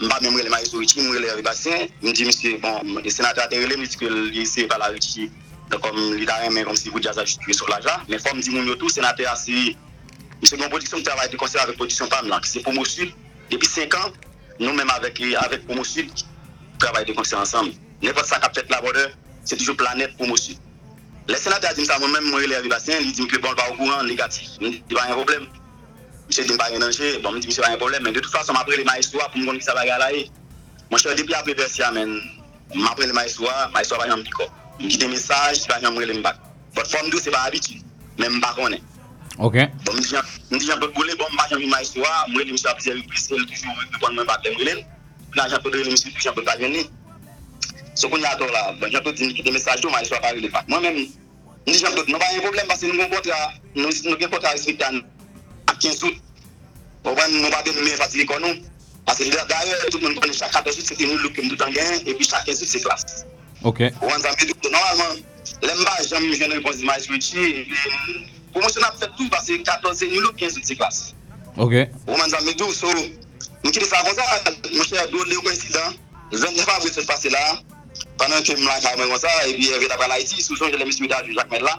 [0.00, 3.48] Mpa mwen mwen maye sou Richie, mwen mwen rebasen, mwen di msye, bon, senatè a
[3.48, 5.30] terele, mwen di ke lise pala Richie,
[5.72, 8.68] kom lidaren men kom si Boudja sa jitwe sou la ja, men fòm di moun
[8.68, 9.72] yo tou, senatè a si,
[10.42, 13.16] msye mwen produksyon mwen travay de konser avèk produksyon PAM lan, ki se Pomo Sud,
[13.48, 14.12] depi 5 an,
[14.60, 16.12] nou mèm avèk Pomo Sud,
[16.78, 17.72] travay de konser ansam.
[18.04, 19.08] Nèpot sa kapet la bode,
[19.48, 20.60] se toujou planet Pomo Sud.
[21.26, 23.80] Le senatè a di msa mwen mwen mwen rebasen, li di mke bon pa ou
[23.80, 25.48] kouan, negatif, mwen di ba yon problem.
[26.26, 28.12] Mwen se di mpa gen danje, bon mwen di mwen se pa gen problem, men
[28.12, 30.24] de tout fason mwen apre le maestwa pou mwen kon ki sa bagay la e.
[30.90, 32.16] Mwen se depi apre Persia men,
[32.74, 34.48] mwen apre le maestwa, maestwa pa gen mpiko.
[34.80, 36.40] Mwen ki de mesaj, se pa gen mwen le mbak.
[36.74, 37.78] Bot fom do se pa abiti,
[38.18, 38.82] men mba konen.
[39.38, 39.54] Ok.
[39.86, 42.42] Bon mwen di jan, mwen di jan pot gole, bon mba jan vi maestwa, mwen
[42.42, 44.84] le mwen se apize vi plis, el toujou mwen pon mwen bak le mwen len.
[45.30, 46.88] Mwen jan pot gole, mwen se pi jan pot pa gen ni.
[47.94, 50.34] So kon yato la, bon jan pot di mwen ki de mesaj do, maestwa pa
[50.34, 50.66] gen le bak.
[50.74, 51.04] Mwen men,
[51.62, 53.44] mwen di jan pot, mwen pa gen problem, pasi nou gen kontra,
[53.78, 55.12] nou gen kontra respectan nou.
[55.76, 56.16] ap 15 out.
[57.04, 58.62] Ouwen nou wapen mwen fati li konon.
[59.06, 62.00] Ase d'ayor, tout moun konen chak 14 out, se te nou louk mdou tan gen,
[62.08, 63.04] epi chak 15 out se klas.
[63.62, 63.84] Ok.
[64.00, 65.20] Ouwen zanbe louk, normalman,
[65.62, 67.66] lemba jam mwen jen repons di ma jwiti,
[68.52, 71.02] pou mwen jen ap fet tout, pase 14 out, 15 out se klas.
[71.56, 71.78] Ok.
[72.08, 75.98] Ouwen zanbe louk, so, mwen ki de sa konsan, mwen chen do le ou konsidan,
[76.34, 77.44] jen ne pa vwe se pase la,
[78.18, 80.90] panan ke mwen la kame konsan, epi evit apre la iti, sou jen jen le
[80.90, 81.78] miswida ju jak med la.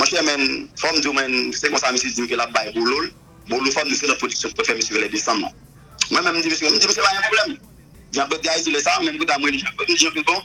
[0.00, 0.42] Mwen chè men,
[0.80, 3.10] fòm diyo men, se kon sa misi di mke la bay boulol,
[3.50, 5.52] boulol fòm di se la produksyon pou fè misi vele desan nan.
[6.08, 7.50] Mwen men mdi misi, mdi misi la yon problem.
[8.16, 10.40] Jan pot di a izile sa, men mkouta mwen, jan pot di jen pekon.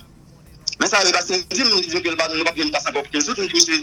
[0.81, 3.31] Men sa yon basen di, mwen di mke l badan nou pa pjen ta 50-15
[3.31, 3.79] out, mwen di misi,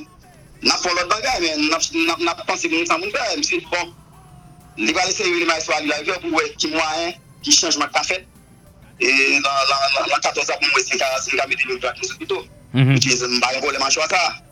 [0.69, 1.65] nap fò lot bagay, men
[2.29, 3.97] nap panse mwen sa moun bagay, misi bon.
[4.77, 7.89] Li ba lese yon lima yon swag la vyo pou wè ki mwaen, ki chanjman
[7.97, 8.29] ta fèt.
[9.01, 9.09] E
[9.41, 12.21] nan 14 ap mwen wè se yon ka mwen di lè yon drak mwen se
[12.21, 12.45] pito.
[12.77, 14.52] Mwen di misi, mba yon problem an chwa sa.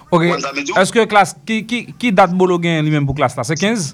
[0.11, 0.25] Ok,
[0.81, 3.93] eske klas, ki, ki, ki dat bolo gen li men pou klas la, se 15?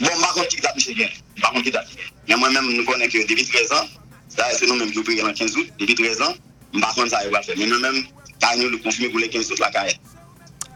[0.00, 1.12] Bon, bakon ki dat mse gen,
[1.42, 1.92] bakon ki dat.
[2.30, 3.92] Men mwen men nou konen ki debi 13 an,
[4.32, 6.40] sa se nou men ki oubri gen an 15 out, debi 13 an,
[6.80, 7.58] bakon sa yo wap fe.
[7.60, 8.00] Men mwen men,
[8.42, 9.92] Kanyou lou konfirme pou le 15 out la kare.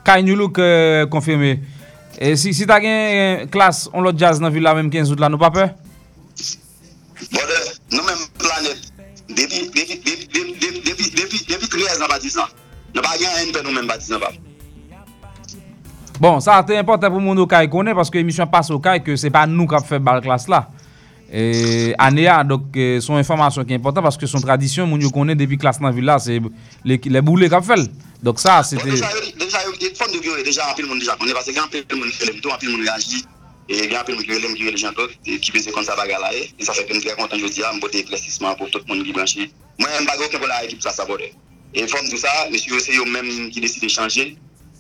[0.06, 1.56] Kanyou lou euh, ke konfirme.
[2.16, 5.10] E si, si ta gen euh, klas, on lot jazz nan vil la men 15
[5.14, 5.64] out la, nou pa pe?
[7.32, 7.58] Bode,
[7.90, 8.78] nou men planet,
[9.32, 12.48] debi 13 an pa 10 an.
[12.96, 14.32] Nou pa gen en pe nou men bati nan pa.
[16.16, 19.18] Bon, sa te importe pou moun nou kay konen, paske emisyon pas ou kay ke
[19.20, 20.62] se pa nou kap fe bal klas la.
[21.26, 25.58] E, ane ya, dok son informasyon ki importan, paske son tradisyon moun yo konen depi
[25.60, 27.84] klas nan villa, se le le boule kap fel.
[28.24, 28.88] Dok sa, se te...
[28.88, 29.12] Deja
[29.66, 32.54] yo, fon de vyo, deja apil moun deja konen, paske gen apil moun felem to,
[32.54, 33.20] apil moun reagi,
[33.68, 36.72] gen apil moun kirelem kirele jantok, ki beze kon sa baga la e, e sa
[36.72, 39.50] fe pen tre kontan jodi a, mbote presisman pou tout moun ki branche.
[39.82, 41.34] Mwen mbago ke pou la ekip sa sa bode.
[41.76, 44.30] E fòm dou sa, mèsi yo se yo mèm ki deside chanje,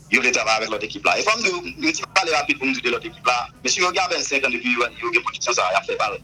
[0.08, 1.18] yo vle tava avèk lot ekip la.
[1.20, 3.34] E fòm dou, yo ti pale rapide pou mdou de lot ekip la,
[3.66, 6.22] mèsi yo gya 25 an depi yo gen produksyon sa, yap fè pale.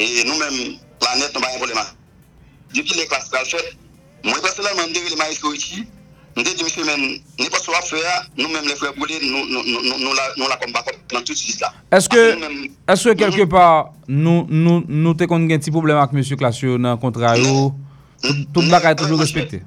[0.00, 1.84] E nou mèm, planet nou bayan problema.
[2.72, 3.76] Depi lè klas pral fèt,
[4.24, 5.84] mwen personelman mdè vile ma isko iti,
[6.40, 7.04] mdè di msè mèm,
[7.42, 11.36] nè pas wap fè ya, nou mèm lè fè boulè, nou la kombakop nan tout
[11.36, 11.74] sis la.
[11.92, 17.36] Eske kelke par nou te kon gen ti problem ak msè klas yo nan kontra
[17.36, 17.74] yo,
[18.24, 19.66] tout bak a toujou respektè?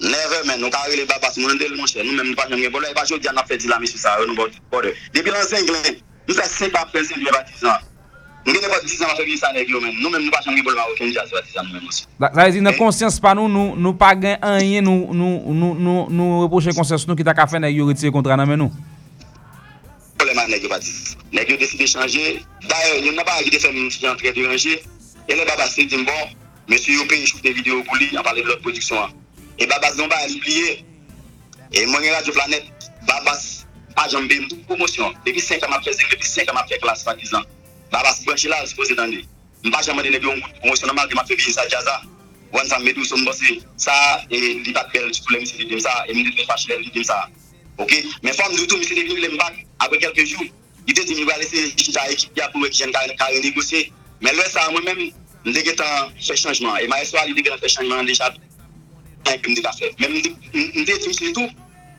[0.00, 2.84] Neve men, nou ka rele babas mwendel mwenche, nou men mwen pa jen gen bol,
[2.88, 4.94] e pa jodi an ap fè di la misi sou sa, nou bode.
[5.12, 7.84] Depi lan sen glen, nou sa se pa prensen di batizan.
[8.46, 10.32] Nou gen ne e batizan an fè di sa neg yo men, nou men mwen
[10.32, 12.08] pa jen gen bol ma wakon jazz batizan nou men mwenche.
[12.16, 15.76] Sa e di nan konsyans pa nou, nou nou pa gen anye nou nou, nou,
[15.76, 18.64] nou, nou reproche konsyans nou ki ta ka fè neg yo retire kontra nan men
[18.64, 18.72] nou?
[20.16, 21.20] Poleman neg yo batizan.
[21.36, 24.48] Neg yo deside chanje, daye yon nan pa agide fè mwen si jan tre de
[24.48, 24.80] ranje,
[25.28, 26.36] e le babas se di mbon,
[26.72, 29.19] mwen si yo pe yon choute video pou li an pale de lot produksyon an.
[29.60, 30.84] E babas don ba libliye,
[31.72, 32.64] E mwen gen Radio Planet,
[33.06, 35.14] babas pa janbe mwen promosyon.
[35.24, 37.44] Depi 5 an ap fè zek, depi 5 an ap fè klas patizan.
[37.92, 39.22] Babas branche la, se pose dan li.
[39.62, 42.00] Mba janbe de nebi yon promosyon normal, de ma fè vi sa jaza.
[42.50, 43.94] Wan sa medou son mbose, sa
[44.26, 46.90] e li bat bel, sou le misi li dem sa, e mwen de fache li
[46.90, 47.20] dem sa.
[47.78, 47.94] Ok,
[48.26, 50.50] men fòm doutou misi li vini le mbak, apre kelke jou,
[50.90, 53.86] i te di mi wale se jita ekip ya pou ek jen kare negosye.
[54.26, 55.14] Men lè sa mwen men,
[55.46, 56.82] mdege tan fè chanjman.
[56.82, 58.34] E ma eswa li dege tan fè chanjman deja
[59.28, 59.90] ek mde la fè.
[60.00, 61.48] Men mde eti mse tou,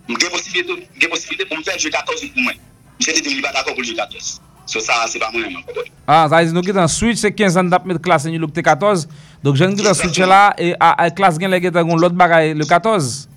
[0.09, 2.61] mge posibilite pou mfè jè 14 pou mwen.
[2.99, 4.39] Mse eti mli bat akon pou jè 14.
[4.71, 5.89] So sa se pa mwen mwen.
[6.07, 8.45] Ah, sa ezi nou ki tan switch, se 15 an dap met klas en yon
[8.45, 9.07] lopte 14.
[9.45, 10.73] Dok jen ki tan switch la, e
[11.17, 13.27] klas gen le gen tan goun lot bagay le 14.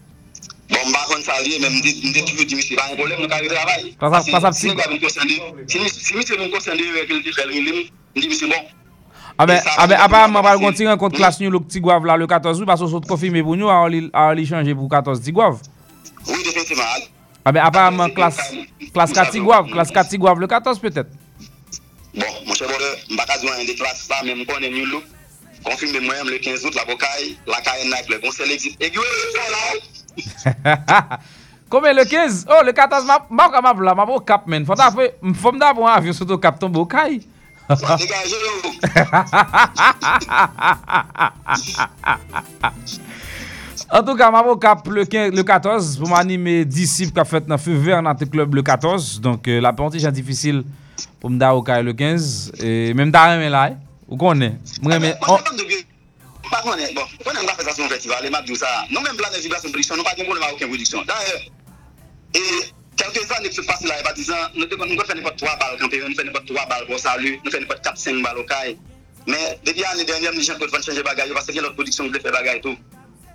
[0.70, 3.42] Bon mba kon sa liye, men mde toujou di misi, ba yon problem, mwen ka
[3.42, 3.90] yon travay.
[4.00, 4.70] Pas ap si.
[5.68, 7.84] Si misi mwen konsende yon, mwen konsende yon,
[8.14, 8.64] mwen di misi bon.
[9.36, 12.86] Abe, abe, apareman pal konti renkont klas nou lòk Tigwav la le 14 ou, baso
[12.86, 15.58] sot konfime pou nou, a ou li chanje pou 14 Tigwav.
[16.28, 17.08] Oui, definitivman.
[17.42, 18.38] Abe, apareman klas,
[18.94, 21.10] klas ka Tigwav, klas ka Tigwav le 14 petet.
[22.14, 25.10] Bon, mwen chè bode, mbaka diwa yon de klas sa, men mkonen nou lòk,
[25.66, 28.54] konfime mwen yon le 15 out, la bokay, la kayen na klep, on se lè
[28.54, 28.78] exit.
[28.78, 31.22] E gwe lè lè la ou!
[31.74, 32.44] Kome le 15?
[32.54, 35.74] Oh, le 14, mab, mab, mab la, mab o kap men, fanda fwe, mfom da
[35.74, 37.18] pou an avyon soto kap ton bokay.
[37.68, 38.52] Degaje yo.
[43.94, 47.72] En tout ka mavo kap le 14 pou mani me disip ka fet nan fe
[47.78, 49.20] ver nan te klub le 14.
[49.24, 50.62] Donk euh, la panti jan difisil
[51.22, 52.60] pou mda ou ka le 15.
[52.60, 53.78] E menm da reme la e.
[54.10, 54.58] Ou konen?
[54.82, 55.14] Mwen reme.
[55.24, 56.88] Mwen konen.
[56.96, 58.28] Bon, konen mga fesasyon festival.
[58.28, 58.68] E map diyo sa.
[58.92, 60.00] Non men plan de vibrasyon prediksyon.
[60.00, 61.08] Non pa gen konen ma ouken prediksyon.
[61.08, 61.34] Dan e.
[62.40, 62.42] E.
[62.96, 65.78] Kelke zan ne pse pase la e ba dizan, nou kon fè nipot 3 bal
[65.80, 68.76] kampè, nou fè nipot 3 bal bon salu, nou fè nipot 4-5 bal okay.
[69.26, 72.12] Men, debi ane denyèm ni jen kote van chanje bagay yo, vase gen lot prodiksyon
[72.12, 72.76] vle fè bagay tou.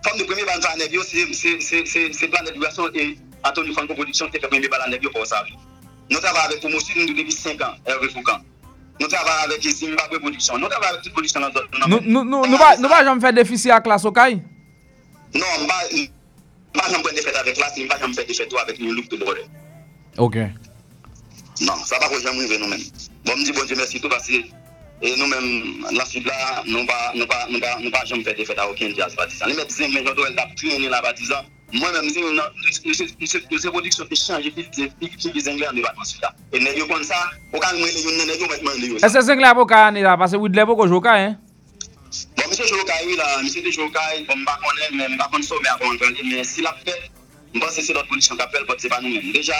[0.05, 3.09] Fòm de premye ban zan anevyo, se plan edukasyon e
[3.43, 5.57] Antonio Franco Produksyon te fè premye bal anevyo pou salu.
[6.09, 8.45] Nou travè avè pou mousi, nou debi 5 an, erve foukan.
[9.01, 11.67] Nou travè avè ki Zimbabwe Produksyon, nou travè avè tout produksyon nan zon.
[12.07, 14.39] Nou va jom fè defisi ak la sokay?
[15.35, 15.83] Non, mba...
[16.73, 19.09] Mpa chanm kwen defet avèk la, si mpa chanm fè defet ou avèk nou loup
[19.09, 19.45] tou bode.
[20.21, 20.37] Ok.
[21.65, 22.83] Nan, sa pa kon chanm rive nou men.
[23.25, 24.43] Bon mdi bon di mersi tou basi,
[25.01, 29.49] nou men la sud la, nou pa chanm fè defet avèk yon jazz batizan.
[29.49, 33.73] Li men dizem men jodo el da prene la batizan, mwen men dizem nou se
[33.73, 36.35] prodiksyon te chanj epi ki zengler li batman sud la.
[36.53, 37.17] E ne yo kon sa,
[37.49, 39.01] pou kan mwen le yon, ne yo met mwen le yon.
[39.01, 41.33] E se zengler pou ka ane la, pase wid le pou ko joka, he?
[42.09, 45.27] Bon, mwen se jokay wè la, mwen se de jokay, bon mba konen, mwen mba
[45.29, 46.95] kon so mè akon an pralè, mwen si la pè,
[47.53, 49.27] mwen se se lot kondisyon kapèl, pot se pa nou mèm.
[49.35, 49.57] Deja,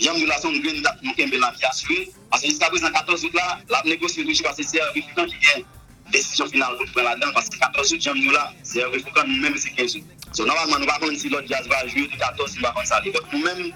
[0.00, 1.98] jan mwen relasyon mwen gwen dat mwen kembe la pi aswe,
[2.32, 3.44] aswe jiska prezant 14 out la,
[3.74, 5.66] la negosye touche pa se se refukan ki gen
[6.14, 9.50] desisyon final pou pren la dan, paske 14 out jan mwen la, se refukan mwen
[9.50, 10.16] mèm se 15 out.
[10.32, 13.12] So normalman mwen bakon si lot jazz va jwe, de 14 mwen bakon sa li,
[13.12, 13.68] pot mwen mèm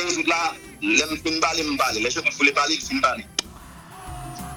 [0.00, 0.40] 15 out la,
[0.80, 3.28] mwen fin bali mwen bali, le chok mwen foule bali, mwen fin bali.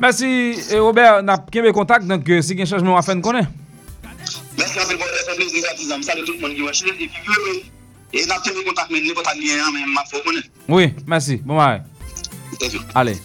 [0.03, 3.01] Merci et Robert, n'a pas contact donc euh, si il y a un changement à
[3.01, 3.47] faire, nous connaît.
[4.57, 6.01] Merci en fait pour le plaisir gratifiant.
[6.01, 7.07] Salut tout le monde qui va chez et puis
[8.11, 10.49] et n'a tenu contact mais n'importe quel lien mais m'a connaître.
[10.67, 11.37] Oui, merci.
[11.37, 11.81] Bon, ouais.
[12.93, 13.15] Allez.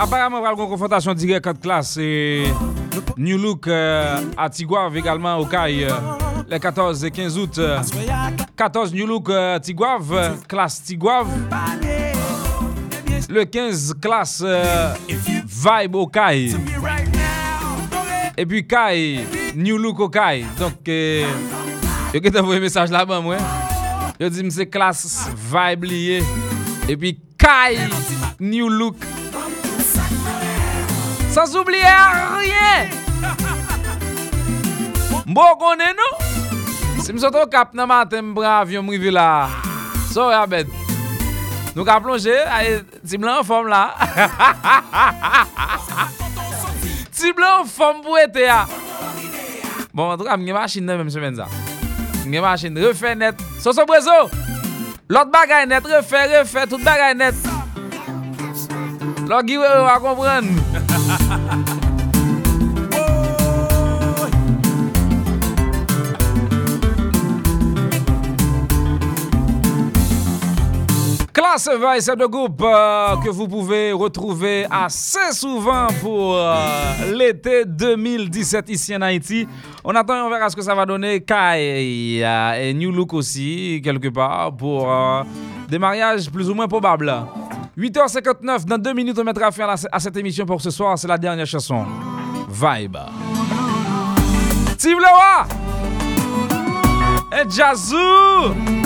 [0.00, 5.44] Apparemment, on va une confrontation directe entre classe New Look euh, à Tigouave également au
[5.46, 5.90] CAI euh,
[6.48, 7.58] les 14 et 15 août.
[7.58, 7.78] euh,
[8.56, 11.28] 14 New Look euh, Tigouave, euh, classe Tigouave.
[13.28, 16.52] Le 15 classe euh, Vibe au CAI.
[18.36, 19.20] Et puis CAI,
[19.54, 20.44] New Look au CAI.
[20.58, 21.26] Donc, euh,
[22.14, 23.36] je vais t'envoyer un message là-bas, moi.
[24.18, 26.22] Je dis, c'est classe Vibe lié.
[26.88, 27.76] Et puis CAI,
[28.40, 28.96] New Look.
[31.30, 31.86] Sans oublier
[32.38, 32.90] rien.
[35.26, 36.12] Mbo konnen nou?
[37.04, 39.46] Si msot ou kap nan maten mbra avyon mrivi la.
[40.10, 40.66] So rabet.
[41.76, 43.84] Nou ka plonje, aye, ti blan fom la.
[47.14, 48.64] Ti blan fom pou ete ya.
[49.94, 51.46] Bon, an tou ka mge machin nan menm semen za.
[52.24, 53.38] Mge machin, refè net.
[53.62, 54.26] So so brezo.
[55.10, 57.38] Lot bagay net, refè, refè, tout bagay net.
[59.30, 60.50] Lò giwe ou a kompren.
[71.50, 76.54] Classe Vice, le groupe euh, que vous pouvez retrouver assez souvent pour euh,
[77.12, 79.48] l'été 2017 ici en Haïti.
[79.82, 81.22] On attend et on verra ce que ça va donner.
[81.22, 85.24] Kai euh, et New Look aussi, quelque part, pour euh,
[85.68, 87.12] des mariages plus ou moins probables.
[87.76, 90.96] 8h59, dans deux minutes, on mettra fin à, cette émission pour ce soir.
[90.96, 91.84] C'est la dernière chanson.
[92.48, 92.96] Vibe.
[94.78, 95.48] Steve Leroy
[97.32, 98.79] et Jazoo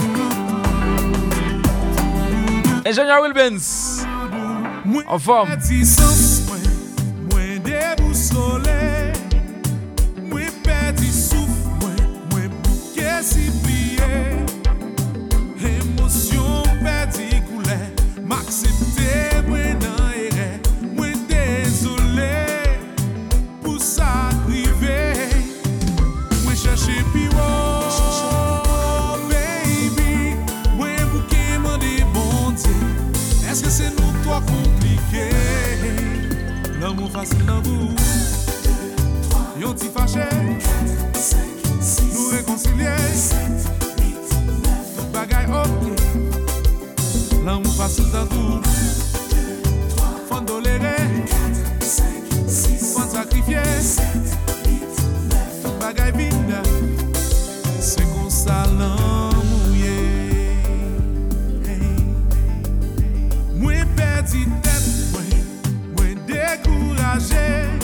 [2.84, 4.04] Enjènyan Wilbens.
[5.06, 5.48] En form
[7.30, 9.12] Mwen debousole
[10.28, 11.54] Mwen pedi souf
[12.30, 13.73] Mwen bouke si pli
[37.14, 37.94] Facile dans vous.
[39.60, 40.24] Yon ti fâché.
[42.12, 42.96] Nous réconcilier.
[44.96, 45.94] Tout bagay ok.
[47.76, 48.60] facile dans tout.
[50.28, 50.96] Fond toléré,
[51.78, 53.60] fond sacrifié,
[54.12, 54.23] tout
[66.56, 67.83] découragé.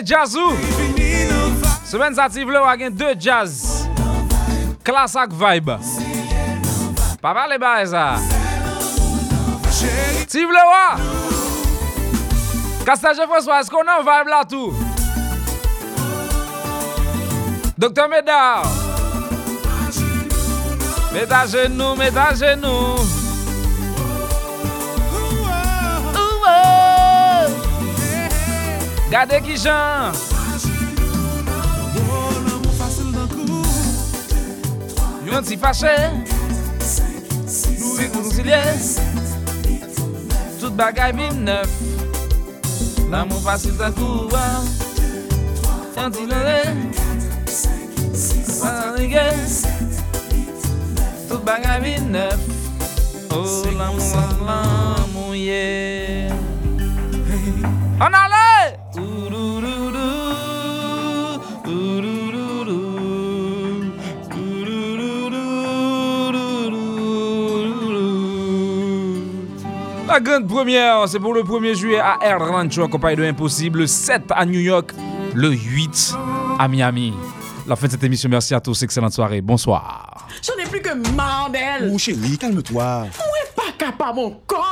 [0.00, 0.56] se jazzou.
[1.84, 3.84] Semen sa ti vle wagen 2 jazz.
[4.84, 5.76] Klasak vibe.
[7.20, 8.16] Pa pale ba e sa.
[10.30, 11.00] Ti vle wak.
[12.84, 14.72] Kastaje François, esko nan vibe la tou?
[17.76, 18.64] Doktor Medar.
[21.12, 22.89] Meta genou, meta genou.
[29.10, 30.14] Gade ki jan
[35.26, 35.94] Yon ti fache
[37.80, 38.62] Nou rekoncilye
[40.60, 41.70] Tout bagay vin neuf.
[43.10, 44.30] L'amour facile d'un coup
[45.96, 46.62] Yon ti lere
[51.28, 52.38] Tout bagay vin neuf.
[53.34, 53.64] Oh
[58.12, 58.29] allait
[70.10, 73.86] La grande première, c'est pour le 1er juillet à Air Rancho, accompagné de Impossible, le
[73.86, 74.90] 7 à New York,
[75.36, 76.16] le 8
[76.58, 77.14] à Miami.
[77.68, 80.26] La fin de cette émission, merci à tous, excellente soirée, bonsoir.
[80.42, 81.92] J'en ai plus que marre d'elle.
[81.94, 83.04] Oh chérie, calme-toi.
[83.04, 84.69] Où est pas capable, mon comme